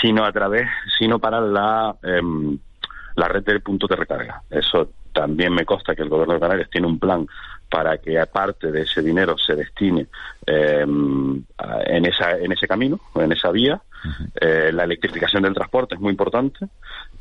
sino 0.01 0.23
a 0.23 0.31
través, 0.31 0.67
sino 0.97 1.19
para 1.19 1.41
la, 1.41 1.95
em, 2.03 2.57
la 3.15 3.27
red 3.27 3.43
de 3.43 3.59
puntos 3.59 3.89
de 3.89 3.95
recarga. 3.95 4.41
Eso 4.49 4.91
también 5.13 5.53
me 5.53 5.65
consta 5.65 5.95
que 5.95 6.03
el 6.03 6.09
Gobierno 6.09 6.35
de 6.35 6.39
Canarias 6.39 6.69
tiene 6.69 6.87
un 6.87 6.99
plan 6.99 7.27
para 7.69 7.97
que 7.97 8.19
aparte 8.19 8.71
de 8.71 8.81
ese 8.81 9.01
dinero 9.01 9.37
se 9.37 9.55
destine 9.55 10.07
eh, 10.45 10.81
en, 10.83 12.05
esa, 12.05 12.37
en 12.37 12.51
ese 12.51 12.67
camino, 12.67 12.99
en 13.15 13.31
esa 13.31 13.51
vía. 13.51 13.81
Eh, 14.39 14.71
la 14.73 14.83
electrificación 14.83 15.43
del 15.43 15.53
transporte 15.53 15.95
es 15.95 16.01
muy 16.01 16.11
importante. 16.11 16.67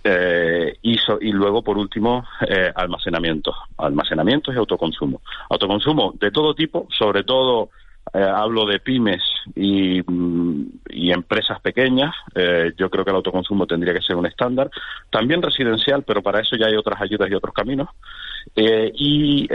Eh, 0.02 0.78
y, 0.82 1.32
luego, 1.32 1.62
por 1.62 1.78
último, 1.78 2.24
almacenamiento. 2.74 3.54
Almacenamiento 3.78 4.52
y 4.52 4.56
autoconsumo. 4.56 5.20
Autoconsumo 5.50 6.14
de 6.18 6.30
todo 6.30 6.54
tipo, 6.54 6.86
sobre 6.90 7.24
todo 7.24 7.70
hablo 8.12 8.66
de 8.66 8.80
pymes 8.80 9.22
y, 9.54 10.02
mm, 10.02 10.66
y 10.88 11.12
empresas 11.12 11.60
pequeñas. 11.60 12.14
yo 12.76 12.90
creo 12.90 13.04
que 13.04 13.10
el 13.10 13.16
autoconsumo 13.16 13.66
tendría 13.66 13.94
que 13.94 14.02
ser 14.02 14.16
un 14.16 14.26
estándar. 14.26 14.70
También 15.10 15.42
residencial, 15.42 16.02
pero 16.02 16.22
para 16.22 16.40
eso 16.40 16.56
ya 16.56 16.66
hay 16.66 16.76
otras 16.76 17.00
ayudas 17.00 17.30
y 17.30 17.34
otros 17.34 17.54
caminos. 17.54 17.88
y 18.56 19.46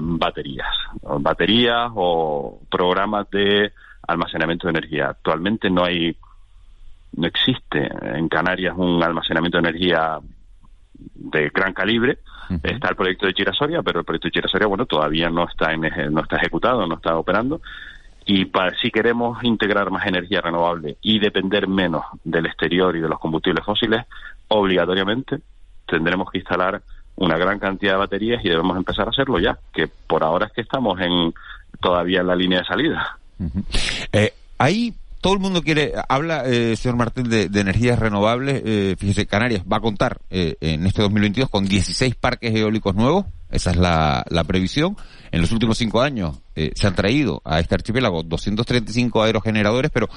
baterías, 0.00 0.74
baterías 1.02 1.90
o 1.94 2.60
programas 2.70 3.30
de 3.30 3.72
almacenamiento 4.06 4.66
de 4.66 4.78
energía. 4.78 5.08
Actualmente 5.10 5.70
no 5.70 5.84
hay, 5.84 6.16
no 7.16 7.26
existe 7.26 7.90
en 8.02 8.28
Canarias 8.28 8.74
un 8.76 9.02
almacenamiento 9.02 9.60
de 9.60 9.68
energía 9.68 10.18
de 11.14 11.50
gran 11.50 11.72
calibre. 11.72 12.18
Está 12.62 12.88
el 12.88 12.96
proyecto 12.96 13.26
de 13.26 13.34
Chirasoria, 13.34 13.80
pero 13.82 14.00
el 14.00 14.04
proyecto 14.04 14.26
de 14.26 14.32
Chirasoria, 14.32 14.66
bueno, 14.66 14.84
todavía 14.84 15.30
no 15.30 15.48
está 15.48 15.72
en, 15.72 15.82
no 16.12 16.20
está 16.20 16.36
ejecutado, 16.36 16.86
no 16.86 16.96
está 16.96 17.16
operando. 17.16 17.60
Y 18.26 18.46
para, 18.46 18.76
si 18.76 18.90
queremos 18.90 19.42
integrar 19.44 19.90
más 19.90 20.06
energía 20.06 20.40
renovable 20.40 20.96
y 21.00 21.20
depender 21.20 21.68
menos 21.68 22.04
del 22.24 22.46
exterior 22.46 22.96
y 22.96 23.00
de 23.00 23.08
los 23.08 23.20
combustibles 23.20 23.64
fósiles, 23.64 24.04
obligatoriamente 24.48 25.38
tendremos 25.86 26.30
que 26.30 26.38
instalar 26.38 26.82
una 27.16 27.36
gran 27.36 27.58
cantidad 27.58 27.92
de 27.92 27.98
baterías 27.98 28.44
y 28.44 28.48
debemos 28.48 28.76
empezar 28.76 29.06
a 29.06 29.10
hacerlo 29.10 29.38
ya, 29.38 29.58
que 29.72 29.88
por 29.88 30.22
ahora 30.22 30.46
es 30.46 30.52
que 30.52 30.62
estamos 30.62 30.98
en 31.00 31.32
todavía 31.80 32.20
en 32.20 32.26
la 32.26 32.36
línea 32.36 32.60
de 32.60 32.64
salida. 32.64 33.18
Eh, 34.12 34.32
ahí 34.58 34.94
todo 35.20 35.34
el 35.34 35.38
mundo 35.38 35.62
quiere, 35.62 35.92
habla, 36.08 36.44
eh, 36.46 36.76
señor 36.76 36.96
Martín, 36.96 37.28
de, 37.28 37.44
energías 37.60 37.98
renovables. 37.98 38.62
Eh, 38.64 38.96
fíjese, 38.98 39.26
Canarias 39.26 39.62
va 39.70 39.76
a 39.76 39.80
contar 39.80 40.20
eh, 40.30 40.56
en 40.60 40.86
este 40.86 41.02
2022 41.02 41.50
con 41.50 41.66
16 41.66 42.14
parques 42.14 42.54
eólicos 42.54 42.94
nuevos. 42.94 43.26
Esa 43.50 43.72
es 43.72 43.76
la, 43.76 44.24
la 44.30 44.44
previsión. 44.44 44.96
En 45.30 45.40
los 45.40 45.52
últimos 45.52 45.76
cinco 45.76 46.00
años 46.00 46.38
se 46.74 46.86
han 46.86 46.94
traído 46.94 47.40
a 47.44 47.58
este 47.58 47.74
archipiélago 47.74 48.22
235 48.22 49.22
aerogeneradores, 49.22 49.90
pero 49.90 50.08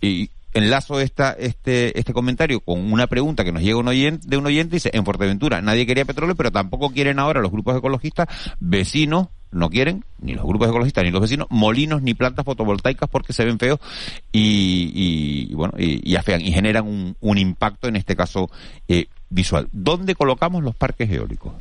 y 0.00 0.28
enlazo 0.56 1.00
esta, 1.00 1.32
este, 1.32 1.98
este 1.98 2.12
comentario 2.12 2.60
con 2.60 2.92
una 2.92 3.06
pregunta 3.06 3.44
que 3.44 3.52
nos 3.52 3.62
llega 3.62 3.78
un 3.78 3.88
oyente, 3.88 4.26
de 4.26 4.36
un 4.36 4.46
oyente, 4.46 4.76
dice, 4.76 4.90
en 4.92 5.04
Fuerteventura 5.04 5.60
nadie 5.60 5.86
quería 5.86 6.04
petróleo, 6.04 6.34
pero 6.34 6.50
tampoco 6.50 6.90
quieren 6.90 7.18
ahora 7.18 7.40
los 7.40 7.52
grupos 7.52 7.76
ecologistas, 7.76 8.28
vecinos, 8.60 9.28
no 9.50 9.70
quieren, 9.70 10.04
ni 10.20 10.34
los 10.34 10.44
grupos 10.44 10.68
ecologistas 10.68 11.04
ni 11.04 11.10
los 11.10 11.20
vecinos, 11.20 11.46
molinos 11.50 12.02
ni 12.02 12.14
plantas 12.14 12.44
fotovoltaicas 12.44 13.08
porque 13.08 13.32
se 13.32 13.44
ven 13.44 13.58
feos 13.58 13.80
y, 14.32 15.48
y 15.50 15.54
bueno, 15.54 15.74
y, 15.78 16.16
afean 16.16 16.40
y 16.40 16.52
generan 16.52 16.86
un, 16.86 17.16
un 17.20 17.38
impacto, 17.38 17.88
en 17.88 17.96
este 17.96 18.16
caso, 18.16 18.50
eh, 18.88 19.06
visual. 19.28 19.68
¿Dónde 19.72 20.14
colocamos 20.14 20.62
los 20.62 20.74
parques 20.74 21.10
eólicos? 21.10 21.52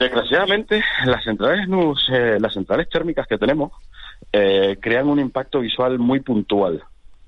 Desgraciadamente, 0.00 0.82
las 1.04 1.22
centrales, 1.22 1.68
eh, 2.12 2.38
las 2.40 2.52
centrales 2.52 2.88
térmicas 2.88 3.26
que 3.28 3.38
tenemos 3.38 3.72
eh, 4.32 4.76
crean 4.80 5.08
un 5.08 5.20
impacto 5.20 5.60
visual 5.60 5.98
muy 5.98 6.20
puntual. 6.20 6.82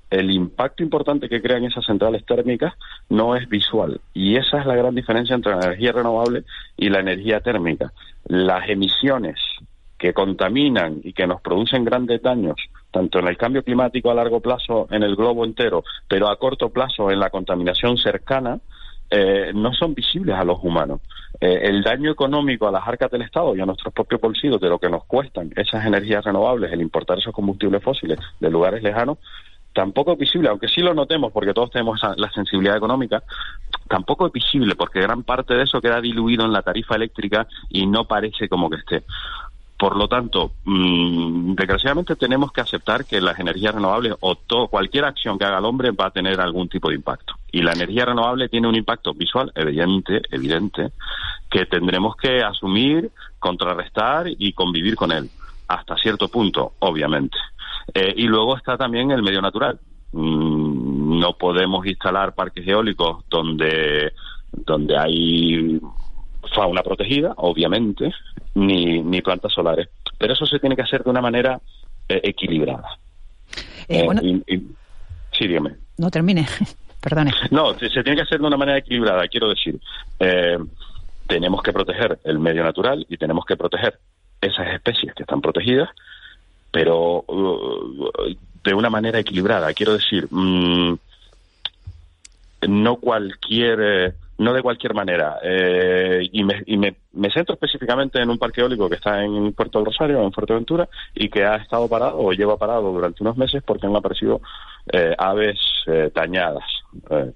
El 0.09 0.31
impacto 0.31 0.83
importante 0.83 1.29
que 1.29 1.41
crean 1.41 1.65
esas 1.65 1.85
centrales 1.85 2.25
térmicas 2.25 2.73
no 3.09 3.35
es 3.35 3.47
visual. 3.47 4.01
Y 4.13 4.37
esa 4.37 4.59
es 4.59 4.65
la 4.65 4.75
gran 4.75 4.95
diferencia 4.95 5.35
entre 5.35 5.55
la 5.55 5.65
energía 5.65 5.91
renovable 5.91 6.43
y 6.77 6.89
la 6.89 6.99
energía 6.99 7.41
térmica. 7.41 7.93
Las 8.25 8.67
emisiones 8.69 9.39
que 9.99 10.13
contaminan 10.13 11.01
y 11.03 11.13
que 11.13 11.27
nos 11.27 11.41
producen 11.41 11.83
grandes 11.83 12.21
daños, 12.21 12.55
tanto 12.89 13.19
en 13.19 13.27
el 13.27 13.37
cambio 13.37 13.63
climático 13.63 14.09
a 14.09 14.15
largo 14.15 14.39
plazo 14.39 14.87
en 14.89 15.03
el 15.03 15.15
globo 15.15 15.45
entero, 15.45 15.83
pero 16.07 16.29
a 16.29 16.39
corto 16.39 16.69
plazo 16.69 17.11
en 17.11 17.19
la 17.19 17.29
contaminación 17.29 17.97
cercana, 17.97 18.59
eh, 19.09 19.51
no 19.53 19.73
son 19.73 19.93
visibles 19.93 20.35
a 20.35 20.43
los 20.43 20.59
humanos. 20.63 21.01
Eh, 21.39 21.61
el 21.63 21.83
daño 21.83 22.11
económico 22.11 22.67
a 22.67 22.71
las 22.71 22.87
arcas 22.87 23.09
del 23.11 23.21
Estado 23.21 23.55
y 23.55 23.61
a 23.61 23.65
nuestros 23.65 23.93
propios 23.93 24.21
bolsillos 24.21 24.59
de 24.59 24.69
lo 24.69 24.79
que 24.79 24.89
nos 24.89 25.05
cuestan 25.05 25.51
esas 25.55 25.85
energías 25.85 26.23
renovables, 26.23 26.71
el 26.71 26.81
importar 26.81 27.17
esos 27.17 27.33
combustibles 27.33 27.83
fósiles 27.83 28.19
de 28.39 28.49
lugares 28.49 28.83
lejanos, 28.83 29.17
tampoco 29.73 30.13
es 30.13 30.17
visible, 30.19 30.49
aunque 30.49 30.67
sí 30.67 30.81
lo 30.81 30.93
notemos 30.93 31.31
porque 31.31 31.53
todos 31.53 31.71
tenemos 31.71 31.99
la 32.17 32.29
sensibilidad 32.31 32.75
económica, 32.75 33.23
tampoco 33.87 34.27
es 34.27 34.33
visible 34.33 34.75
porque 34.75 34.99
gran 34.99 35.23
parte 35.23 35.53
de 35.53 35.63
eso 35.63 35.81
queda 35.81 36.01
diluido 36.01 36.45
en 36.45 36.51
la 36.51 36.61
tarifa 36.61 36.95
eléctrica 36.95 37.47
y 37.69 37.87
no 37.87 38.05
parece 38.05 38.49
como 38.49 38.69
que 38.69 38.77
esté. 38.77 39.03
Por 39.79 39.95
lo 39.95 40.09
tanto, 40.09 40.51
mmm, 40.65 41.53
desgraciadamente 41.53 42.17
tenemos 42.17 42.51
que 42.51 42.59
aceptar 42.59 43.05
que 43.05 43.21
las 43.21 43.39
energías 43.39 43.73
renovables 43.73 44.13
o 44.19 44.35
todo, 44.35 44.67
cualquier 44.67 45.05
acción 45.05 45.39
que 45.39 45.45
haga 45.45 45.59
el 45.59 45.63
hombre 45.63 45.91
va 45.91 46.07
a 46.07 46.11
tener 46.11 46.41
algún 46.41 46.67
tipo 46.67 46.89
de 46.89 46.95
impacto. 46.95 47.35
Y 47.49 47.61
la 47.61 47.71
energía 47.71 48.03
renovable 48.03 48.49
tiene 48.49 48.67
un 48.67 48.75
impacto 48.75 49.13
visual 49.13 49.53
evidente, 49.55 50.21
evidente, 50.31 50.91
que 51.49 51.65
tendremos 51.65 52.17
que 52.17 52.43
asumir, 52.43 53.09
contrarrestar 53.39 54.25
y 54.27 54.51
convivir 54.51 54.97
con 54.97 55.13
él. 55.13 55.29
Hasta 55.69 55.95
cierto 55.95 56.27
punto, 56.27 56.73
obviamente. 56.79 57.37
Eh, 57.93 58.15
y 58.17 58.23
luego 58.23 58.57
está 58.57 58.75
también 58.77 59.11
el 59.11 59.23
medio 59.23 59.41
natural. 59.41 59.79
Mm, 60.11 61.19
no 61.19 61.37
podemos 61.37 61.85
instalar 61.85 62.35
parques 62.35 62.67
eólicos 62.67 63.23
donde, 63.29 64.11
donde 64.51 64.97
hay 64.97 65.79
fauna 66.53 66.83
protegida, 66.83 67.33
obviamente, 67.37 68.11
ni, 68.55 69.01
ni 69.01 69.21
plantas 69.21 69.53
solares. 69.53 69.89
Pero 70.17 70.33
eso 70.33 70.45
se 70.45 70.59
tiene 70.59 70.75
que 70.75 70.81
hacer 70.81 71.03
de 71.03 71.09
una 71.09 71.21
manera 71.21 71.59
eh, 72.07 72.21
equilibrada. 72.23 72.97
Eh, 73.87 74.03
bueno, 74.05 74.21
y, 74.23 74.43
y, 74.47 74.57
sí, 75.31 75.47
dígame. 75.47 75.75
No 75.97 76.11
termine, 76.11 76.47
perdone. 77.01 77.31
No, 77.51 77.73
se, 77.77 77.89
se, 77.89 78.03
tiene 78.03 78.15
que 78.15 78.23
hacer 78.23 78.39
de 78.39 78.47
una 78.47 78.57
manera 78.57 78.77
equilibrada, 78.77 79.27
quiero 79.27 79.49
decir. 79.49 79.79
Eh, 80.19 80.57
tenemos 81.27 81.61
que 81.61 81.71
proteger 81.71 82.19
el 82.23 82.39
medio 82.39 82.63
natural 82.63 83.05
y 83.07 83.17
tenemos 83.17 83.45
que 83.45 83.55
proteger 83.55 83.99
esas 84.41 84.67
especies 84.73 85.13
que 85.13 85.23
están 85.23 85.41
protegidas, 85.41 85.89
pero 86.71 87.23
uh, 87.27 88.11
de 88.63 88.73
una 88.73 88.89
manera 88.89 89.19
equilibrada. 89.19 89.73
Quiero 89.73 89.93
decir, 89.93 90.27
mmm, 90.31 90.95
no 92.67 92.95
cualquier 92.97 94.15
no 94.39 94.53
de 94.53 94.61
cualquier 94.61 94.93
manera. 94.93 95.37
Eh, 95.43 96.27
y 96.31 96.43
me, 96.43 96.63
y 96.65 96.77
me, 96.77 96.95
me, 97.13 97.29
centro 97.29 97.55
específicamente 97.55 98.21
en 98.21 98.29
un 98.29 98.37
parque 98.37 98.61
eólico 98.61 98.89
que 98.89 98.95
está 98.95 99.21
en 99.23 99.51
Puerto 99.53 99.79
del 99.79 99.87
Rosario, 99.87 100.23
en 100.23 100.31
Fuerteventura, 100.31 100.87
y 101.13 101.29
que 101.29 101.43
ha 101.43 101.57
estado 101.57 101.87
parado 101.89 102.17
o 102.17 102.31
lleva 102.31 102.57
parado 102.57 102.91
durante 102.91 103.21
unos 103.21 103.37
meses 103.37 103.61
porque 103.63 103.85
han 103.85 103.95
aparecido 103.95 104.41
eh, 104.93 105.13
aves 105.17 105.59
eh, 105.87 106.09
dañadas, 106.15 106.63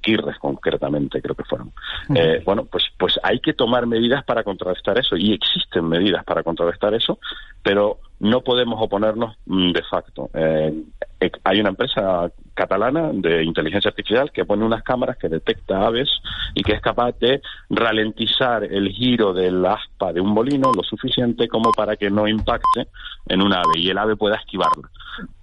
quirres 0.02 0.38
concretamente 0.40 1.22
creo 1.22 1.36
que 1.36 1.44
fueron. 1.44 1.68
Uh 2.10 2.14
-huh. 2.14 2.44
bueno, 2.46 2.66
pues, 2.66 2.86
pues 2.98 3.20
hay 3.22 3.40
que 3.40 3.54
tomar 3.54 3.86
medidas 3.86 4.24
para 4.24 4.44
contrarrestar 4.44 4.98
eso 4.98 5.16
y 5.18 5.34
existen 5.34 5.88
medidas 5.88 6.24
para 6.24 6.42
contrarrestar 6.42 6.94
eso, 6.94 7.20
pero 7.62 8.00
no 8.20 8.42
podemos 8.42 8.82
oponernos 8.82 9.36
mm, 9.46 9.72
de 9.72 9.84
facto. 9.84 10.30
hay 10.34 11.60
una 11.60 11.70
empresa 11.70 12.32
catalana 12.54 13.10
de 13.14 13.44
inteligencia 13.44 13.90
artificial 13.90 14.32
que 14.32 14.46
pone 14.46 14.64
unas 14.64 14.84
cámaras 14.84 15.18
que 15.18 15.30
detecta 15.30 15.86
aves 15.86 16.10
y 16.54 16.64
que 16.64 16.74
es 16.74 16.82
capaz 16.82 17.18
de 17.20 17.42
ralentizar 17.70 18.64
el 18.64 18.90
giro 18.90 19.34
del 19.34 19.66
aspa 19.66 20.14
de 20.14 20.22
un 20.22 20.30
molino 20.30 20.72
lo 20.74 20.84
suficiente 20.84 21.48
como 21.48 21.72
para 21.72 21.96
que 21.96 22.10
no 22.10 22.28
impacte 22.28 22.88
en 23.28 23.42
un 23.42 23.54
ave 23.54 23.78
y 23.78 23.90
el 23.90 23.98
ave 23.98 24.16
pueda 24.16 24.36
esquivarla. 24.36 24.90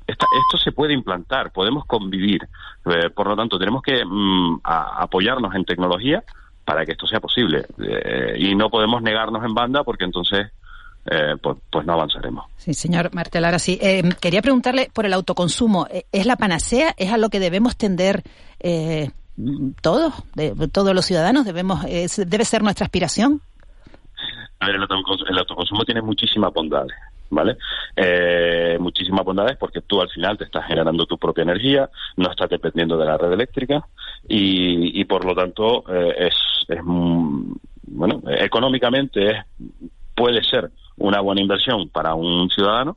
Esta, 0.06 0.26
esto 0.44 0.58
se 0.58 0.72
puede 0.72 0.92
implantar, 0.92 1.52
podemos 1.52 1.84
convivir. 1.86 2.48
Eh, 2.84 3.10
por 3.10 3.28
lo 3.28 3.36
tanto, 3.36 3.58
tenemos 3.58 3.82
que 3.82 4.04
mm, 4.04 4.60
apoyarnos 4.64 5.54
en 5.54 5.64
tecnología 5.64 6.24
para 6.64 6.84
que 6.84 6.92
esto 6.92 7.06
sea 7.06 7.20
posible. 7.20 7.64
Eh, 7.78 8.34
y 8.38 8.54
no 8.54 8.70
podemos 8.70 9.02
negarnos 9.02 9.44
en 9.44 9.54
banda 9.54 9.84
porque 9.84 10.04
entonces 10.04 10.50
eh, 11.06 11.36
pues, 11.42 11.56
pues, 11.70 11.86
no 11.86 11.94
avanzaremos. 11.94 12.44
Sí, 12.56 12.74
señor 12.74 13.14
Martel, 13.14 13.44
ahora 13.44 13.58
sí. 13.58 13.78
Eh, 13.80 14.02
quería 14.20 14.42
preguntarle 14.42 14.90
por 14.92 15.06
el 15.06 15.12
autoconsumo. 15.12 15.86
¿Es 16.12 16.26
la 16.26 16.36
panacea? 16.36 16.94
¿Es 16.96 17.12
a 17.12 17.18
lo 17.18 17.30
que 17.30 17.40
debemos 17.40 17.76
tender 17.76 18.22
eh, 18.60 19.10
todos, 19.80 20.12
de, 20.34 20.54
todos 20.68 20.94
los 20.94 21.06
ciudadanos? 21.06 21.46
debemos 21.46 21.84
es, 21.88 22.22
¿Debe 22.28 22.44
ser 22.44 22.62
nuestra 22.62 22.84
aspiración? 22.84 23.40
A 24.58 24.66
ver, 24.66 24.76
el 24.76 24.82
autoconsumo, 24.82 25.30
el 25.30 25.38
autoconsumo 25.38 25.84
tiene 25.84 26.02
muchísimas 26.02 26.52
bondades. 26.52 26.96
¿Vale? 27.32 27.58
Eh, 27.94 28.76
muchísimas 28.80 29.24
bondades 29.24 29.56
porque 29.56 29.82
tú 29.82 30.00
al 30.00 30.10
final 30.10 30.36
te 30.36 30.42
estás 30.42 30.66
generando 30.66 31.06
tu 31.06 31.16
propia 31.16 31.42
energía, 31.42 31.88
no 32.16 32.28
estás 32.28 32.50
dependiendo 32.50 32.98
de 32.98 33.06
la 33.06 33.16
red 33.16 33.30
eléctrica 33.32 33.86
y, 34.28 35.00
y 35.00 35.04
por 35.04 35.24
lo 35.24 35.32
tanto 35.32 35.84
eh, 35.88 36.26
es, 36.26 36.34
es, 36.66 36.80
bueno, 36.82 38.20
económicamente 38.26 39.30
es, 39.30 39.36
puede 40.20 40.42
ser 40.42 40.70
una 41.00 41.20
buena 41.20 41.40
inversión 41.40 41.88
para 41.88 42.14
un 42.14 42.48
ciudadano 42.50 42.96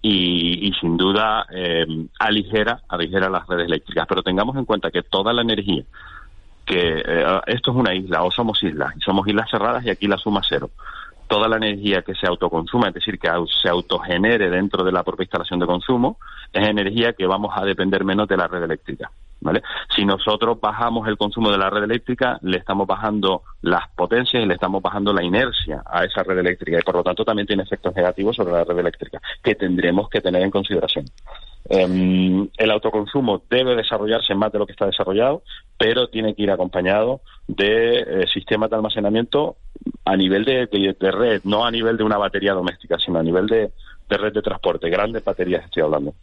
y, 0.00 0.68
y 0.68 0.72
sin 0.80 0.96
duda 0.96 1.46
eh, 1.52 1.86
aligera, 2.18 2.80
aligera 2.88 3.28
las 3.28 3.46
redes 3.46 3.66
eléctricas. 3.66 4.06
Pero 4.08 4.22
tengamos 4.22 4.56
en 4.56 4.64
cuenta 4.64 4.90
que 4.90 5.02
toda 5.02 5.32
la 5.32 5.42
energía, 5.42 5.84
que 6.64 7.02
eh, 7.04 7.40
esto 7.46 7.72
es 7.72 7.76
una 7.76 7.94
isla 7.94 8.22
o 8.22 8.30
somos 8.30 8.62
islas, 8.62 8.94
y 8.96 9.00
somos 9.00 9.26
islas 9.28 9.50
cerradas 9.50 9.84
y 9.84 9.90
aquí 9.90 10.06
la 10.06 10.16
suma 10.16 10.40
cero. 10.48 10.70
Toda 11.30 11.48
la 11.48 11.58
energía 11.58 12.02
que 12.02 12.16
se 12.16 12.26
autoconsuma, 12.26 12.88
es 12.88 12.94
decir, 12.94 13.16
que 13.16 13.30
se 13.62 13.68
autogenere 13.68 14.50
dentro 14.50 14.82
de 14.82 14.90
la 14.90 15.04
propia 15.04 15.22
instalación 15.22 15.60
de 15.60 15.66
consumo, 15.66 16.18
es 16.52 16.68
energía 16.68 17.12
que 17.12 17.24
vamos 17.24 17.52
a 17.54 17.64
depender 17.64 18.04
menos 18.04 18.26
de 18.26 18.36
la 18.36 18.48
red 18.48 18.64
eléctrica. 18.64 19.12
¿Vale? 19.42 19.62
Si 19.94 20.04
nosotros 20.04 20.60
bajamos 20.60 21.08
el 21.08 21.16
consumo 21.16 21.50
de 21.50 21.56
la 21.56 21.70
red 21.70 21.84
eléctrica, 21.84 22.38
le 22.42 22.58
estamos 22.58 22.86
bajando 22.86 23.42
las 23.62 23.88
potencias 23.96 24.42
y 24.42 24.46
le 24.46 24.54
estamos 24.54 24.82
bajando 24.82 25.14
la 25.14 25.24
inercia 25.24 25.82
a 25.86 26.04
esa 26.04 26.22
red 26.24 26.36
eléctrica 26.36 26.78
y 26.78 26.82
por 26.82 26.96
lo 26.96 27.02
tanto 27.02 27.24
también 27.24 27.46
tiene 27.46 27.62
efectos 27.62 27.94
negativos 27.94 28.36
sobre 28.36 28.52
la 28.52 28.64
red 28.64 28.78
eléctrica 28.78 29.18
que 29.42 29.54
tendremos 29.54 30.10
que 30.10 30.20
tener 30.20 30.42
en 30.42 30.50
consideración. 30.50 31.06
Um, 31.70 32.48
el 32.56 32.70
autoconsumo 32.70 33.42
debe 33.48 33.76
desarrollarse 33.76 34.34
más 34.34 34.50
de 34.50 34.58
lo 34.58 34.66
que 34.66 34.72
está 34.72 34.86
desarrollado, 34.86 35.42
pero 35.78 36.08
tiene 36.08 36.34
que 36.34 36.42
ir 36.42 36.50
acompañado 36.50 37.20
de 37.56 38.00
eh, 38.00 38.26
sistemas 38.32 38.70
de 38.70 38.76
almacenamiento 38.76 39.56
a 40.04 40.16
nivel 40.16 40.44
de, 40.44 40.66
de, 40.66 40.96
de, 40.98 41.10
red, 41.10 41.40
no 41.44 41.64
a 41.64 41.70
nivel 41.70 41.96
de 41.96 42.04
una 42.04 42.16
batería 42.16 42.52
doméstica, 42.52 42.96
sino 42.98 43.18
a 43.18 43.22
nivel 43.22 43.46
de, 43.46 43.72
de 44.08 44.16
red 44.16 44.32
de 44.32 44.42
transporte, 44.42 44.88
grandes 44.88 45.24
baterías 45.24 45.64
estoy 45.64 45.82
hablando. 45.82 46.14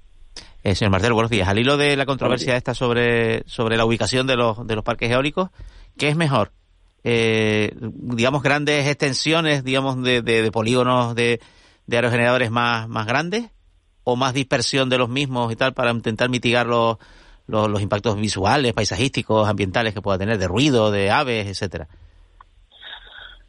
Eh, 0.63 0.76
señor 0.76 0.92
Martel, 0.92 1.13
buenos 1.13 1.32
días. 1.32 1.48
Al 1.48 1.60
hilo 1.60 1.78
de 1.78 1.96
la 1.96 2.06
controversia 2.06 2.56
esta 2.56 2.74
sobre, 2.74 3.44
sobre 3.48 3.78
la 3.78 3.86
ubicación 3.86 4.28
de 4.28 4.36
los, 4.36 4.66
de 4.66 4.76
los 4.76 4.84
parques 4.84 5.12
eólicos, 5.12 5.50
¿qué 5.98 6.08
es 6.10 6.16
mejor? 6.16 6.52
Eh, 7.04 7.74
digamos, 7.80 8.42
grandes 8.42 8.88
extensiones, 8.88 9.63
digamos, 9.63 10.02
de, 10.02 10.22
de, 10.22 10.42
de 10.42 10.52
polígonos 10.52 11.16
de, 11.16 11.40
de, 11.88 11.96
aerogeneradores 11.96 12.52
más, 12.52 12.88
más 12.88 13.06
grandes 13.06 13.50
o 14.04 14.16
más 14.16 14.34
dispersión 14.34 14.90
de 14.90 14.98
los 14.98 15.10
mismos 15.10 15.52
y 15.52 15.56
tal 15.56 15.74
para 15.74 15.92
intentar 15.92 16.30
mitigar 16.30 16.68
los, 16.68 16.98
los, 17.47 17.69
los 17.69 17.81
impactos 17.81 18.15
visuales, 18.17 18.73
paisajísticos, 18.73 19.47
ambientales 19.47 19.93
que 19.93 20.01
pueda 20.01 20.17
tener, 20.17 20.38
de 20.38 20.47
ruido, 20.47 20.91
de 20.91 21.12
aves, 21.12 21.47
etcétera. 21.47 21.88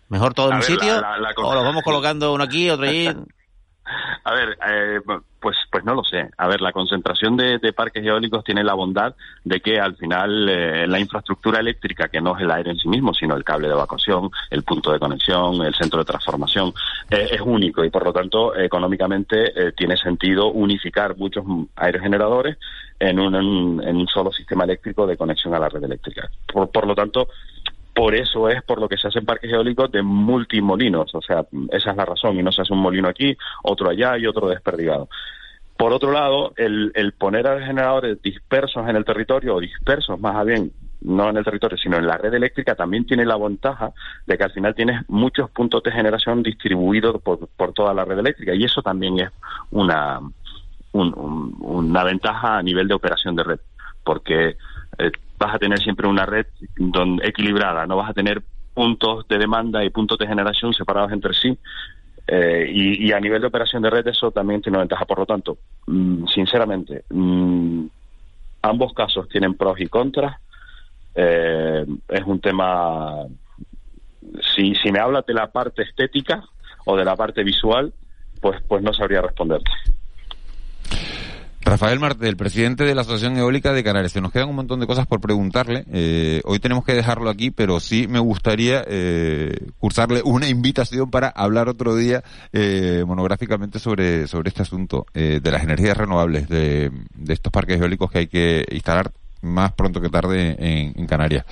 ¿Mejor 0.09 0.33
todo 0.35 0.51
en 0.51 0.57
un 0.57 0.63
sitio? 0.63 1.01
La, 1.01 1.19
la, 1.19 1.19
la... 1.19 1.35
¿O 1.37 1.55
los 1.55 1.65
vamos 1.65 1.83
colocando 1.83 2.33
uno 2.33 2.45
aquí, 2.45 2.71
otro 2.71 2.87
allí? 2.87 3.09
A 4.25 4.35
ver, 4.35 4.59
eh, 4.69 5.01
pues, 5.41 5.57
pues 5.71 5.85
no 5.85 5.95
lo 5.95 6.05
sé. 6.05 6.29
A 6.37 6.49
ver, 6.49 6.61
la 6.61 6.73
concentración 6.73 7.37
de, 7.37 7.73
parques 7.73 8.05
eólicos 8.05 8.45
tiene 8.45 8.65
la 8.65 8.75
bondad 8.75 9.15
de 9.45 9.61
que 9.61 9.79
al 9.79 9.97
final 9.97 10.49
eh, 10.49 10.87
la 10.87 10.99
infraestructura 10.99 11.61
eléctrica, 11.61 12.09
que 12.09 12.21
no 12.21 12.37
es 12.37 12.43
el 12.43 12.51
aire 12.51 12.73
en 12.73 12.79
sí 12.79 12.89
mismo, 12.89 13.15
sino 13.15 13.37
el 13.37 13.45
cable 13.45 13.69
de 13.69 13.75
evacuación, 13.75 14.31
el 14.51 14.63
punto 14.65 14.93
de 14.93 14.99
conexión, 14.99 15.63
el 15.63 15.75
centro 15.75 16.01
de 16.01 16.05
transformación, 16.05 16.73
eh, 17.11 17.29
es 17.33 17.41
único 17.41 17.85
y 17.85 17.91
por 17.91 18.05
lo 18.05 18.13
tanto 18.13 18.57
económicamente 18.57 19.73
tiene 19.77 19.97
sentido 19.97 20.49
unificar 20.49 21.17
muchos 21.17 21.45
aerogeneradores 21.77 22.59
en 22.99 23.21
un, 23.21 23.35
en 23.35 23.97
un 23.97 24.07
solo 24.09 24.33
sistema 24.33 24.65
eléctrico 24.65 25.07
de 25.07 25.17
conexión 25.17 25.55
a 25.55 25.59
la 25.59 25.69
red 25.69 25.85
eléctrica. 25.85 26.29
Por 26.53 26.87
lo 26.87 26.95
tanto, 26.95 27.29
por 27.99 28.15
eso 28.15 28.49
es 28.49 28.63
por 28.63 28.81
lo 28.81 28.89
que 28.89 28.97
se 28.97 29.09
hacen 29.09 29.25
parques 29.25 29.51
eólicos 29.51 29.91
de 29.91 30.03
multimolinos, 30.03 31.13
o 31.17 31.21
sea, 31.21 31.45
esa 31.73 31.91
es 31.91 31.97
la 31.97 32.05
razón, 32.05 32.39
y 32.39 32.45
no 32.45 32.53
se 32.53 32.63
hace 32.63 32.73
un 32.73 32.79
molino 32.79 33.09
aquí, 33.09 33.37
otro 33.65 33.91
allá 33.91 34.17
y 34.17 34.25
otro 34.25 34.47
desperdigado. 34.47 35.09
Por 35.77 35.93
otro 35.93 36.13
lado, 36.13 36.53
el, 36.57 37.13
poner 37.19 37.49
a 37.49 37.61
generadores 37.61 38.23
dispersos 38.23 38.89
en 38.89 38.95
el 38.95 39.05
territorio, 39.05 39.57
o 39.57 39.61
dispersos 39.61 40.21
más 40.21 40.47
bien, 40.47 40.71
no 41.01 41.29
en 41.29 41.39
el 41.39 41.45
territorio, 41.45 41.77
sino 41.77 41.97
en 41.97 42.07
la 42.07 42.17
red 42.17 42.33
eléctrica, 42.33 42.77
también 42.77 43.05
tiene 43.05 43.27
la 43.27 43.37
ventaja 43.37 43.91
de 44.29 44.39
que 44.39 44.45
al 44.45 44.53
final 44.53 44.77
tienes 44.77 45.03
muchos 45.09 45.51
puntos 45.51 45.83
de 45.83 45.91
generación 45.91 46.45
distribuidos 46.45 47.21
por, 47.21 47.73
toda 47.73 47.93
la 47.95 48.05
red 48.05 48.21
eléctrica, 48.21 48.55
y 48.55 48.63
eso 48.63 48.81
también 48.81 49.19
es 49.19 49.31
una, 49.73 50.21
una 50.93 52.05
ventaja 52.05 52.59
a 52.59 52.63
nivel 52.63 52.87
de 52.87 52.95
operación 52.95 53.35
de 53.35 53.43
red, 53.43 53.61
porque 54.05 54.57
eh, 54.99 55.11
vas 55.39 55.55
a 55.55 55.59
tener 55.59 55.79
siempre 55.79 56.09
una 56.09 56.27
red 56.27 56.47
equilibrada, 57.23 57.87
no 57.87 57.97
vas 57.97 58.11
a 58.11 58.15
tener 58.15 58.43
puntos 58.75 59.27
de 59.29 59.39
demanda 59.39 59.85
y 59.85 59.91
puntos 59.91 60.19
de 60.19 60.27
generación 60.27 60.73
separados 60.73 61.13
entre 61.13 61.35
sí. 61.35 61.57
Eh, 62.31 62.71
y, 62.71 63.11
a 63.13 63.21
nivel 63.21 63.41
de 63.41 63.47
operación 63.47 63.83
de 63.83 63.89
red 63.89 64.07
eso 64.07 64.31
también 64.31 64.61
tiene 64.61 64.79
ventaja. 64.79 65.07
Por 65.07 65.19
lo 65.19 65.27
tanto, 65.27 65.59
mm, 65.87 66.27
sinceramente, 66.27 67.05
mm, 67.09 67.87
ambos 68.63 68.93
casos 68.93 69.29
tienen 69.29 69.55
pros 69.55 69.81
y 69.81 69.87
contras. 69.87 70.37
Eh, 71.15 71.87
es 72.09 72.25
un 72.25 72.41
tema, 72.41 73.25
si, 74.55 74.75
si 74.75 74.93
me 74.93 75.01
hablas 75.01 75.25
de 75.25 75.35
la 75.35 75.51
parte 75.51 75.83
estética 75.83 76.45
o 76.85 76.97
de 76.97 77.05
la 77.05 77.17
parte 77.17 77.43
visual, 77.43 77.93
pues, 78.41 78.61
pues 78.69 78.83
no 78.83 78.93
sabría 78.93 79.23
responderte. 79.23 79.71
Rafael 81.69 82.01
Martel, 82.01 82.35
presidente 82.39 82.85
de 82.85 82.95
la 82.95 83.03
Asociación 83.03 83.37
Eólica 83.37 83.75
de 83.75 83.85
Canarias. 83.85 84.13
Se 84.13 84.23
nos 84.23 84.33
quedan 84.33 84.49
un 84.49 84.57
montón 84.57 84.81
de 84.81 84.87
cosas 84.87 85.07
por 85.07 85.21
preguntarle. 85.21 85.85
Eh, 85.93 86.41
hoy 86.47 86.61
tenemos 86.61 86.83
que 86.83 86.95
dejarlo 86.95 87.29
aquí, 87.29 87.51
pero 87.51 87.79
sí 87.79 88.07
me 88.09 88.19
gustaría 88.21 88.83
eh, 88.87 89.67
cursarle 89.79 90.23
una 90.25 90.49
invitación 90.49 91.11
para 91.11 91.29
hablar 91.29 91.69
otro 91.69 91.95
día 91.95 92.25
eh, 92.55 93.05
monográficamente 93.07 93.81
sobre, 93.81 94.27
sobre 94.29 94.49
este 94.49 94.63
asunto 94.63 95.05
de 95.13 95.51
las 95.51 95.63
energías 95.63 95.97
renovables, 95.97 96.49
de, 96.49 96.91
estos 97.29 97.53
parques 97.53 97.79
eólicos 97.79 98.11
que 98.11 98.19
hay 98.21 98.27
que 98.29 98.65
instalar 98.71 99.11
más 99.43 99.73
pronto 99.73 100.01
que 100.01 100.09
tarde 100.09 100.57
en, 100.59 101.07
Canarias. 101.07 101.45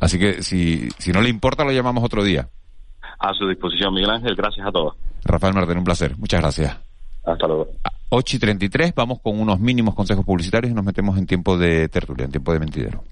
Así 0.00 0.18
que 0.18 0.42
si, 0.42 0.88
si 0.96 1.12
no 1.12 1.20
le 1.20 1.28
importa, 1.28 1.64
lo 1.64 1.72
llamamos 1.72 2.02
otro 2.02 2.24
día. 2.24 2.48
A 3.18 3.34
su 3.34 3.46
disposición, 3.46 3.92
Miguel 3.92 4.10
Ángel. 4.10 4.34
Gracias 4.34 4.66
a 4.66 4.72
todos. 4.72 4.94
Rafael 5.24 5.52
Martel, 5.52 5.76
un 5.76 5.84
placer. 5.84 6.16
Muchas 6.16 6.40
gracias. 6.40 6.87
Hasta 7.32 7.46
luego. 7.46 7.68
8 8.10 8.36
y 8.36 8.38
33, 8.38 8.94
vamos 8.94 9.20
con 9.20 9.38
unos 9.38 9.60
mínimos 9.60 9.94
consejos 9.94 10.24
publicitarios 10.24 10.70
y 10.72 10.74
nos 10.74 10.84
metemos 10.84 11.18
en 11.18 11.26
tiempo 11.26 11.58
de 11.58 11.88
tertulia, 11.88 12.24
en 12.24 12.30
tiempo 12.30 12.52
de 12.52 12.58
mentidero. 12.58 13.04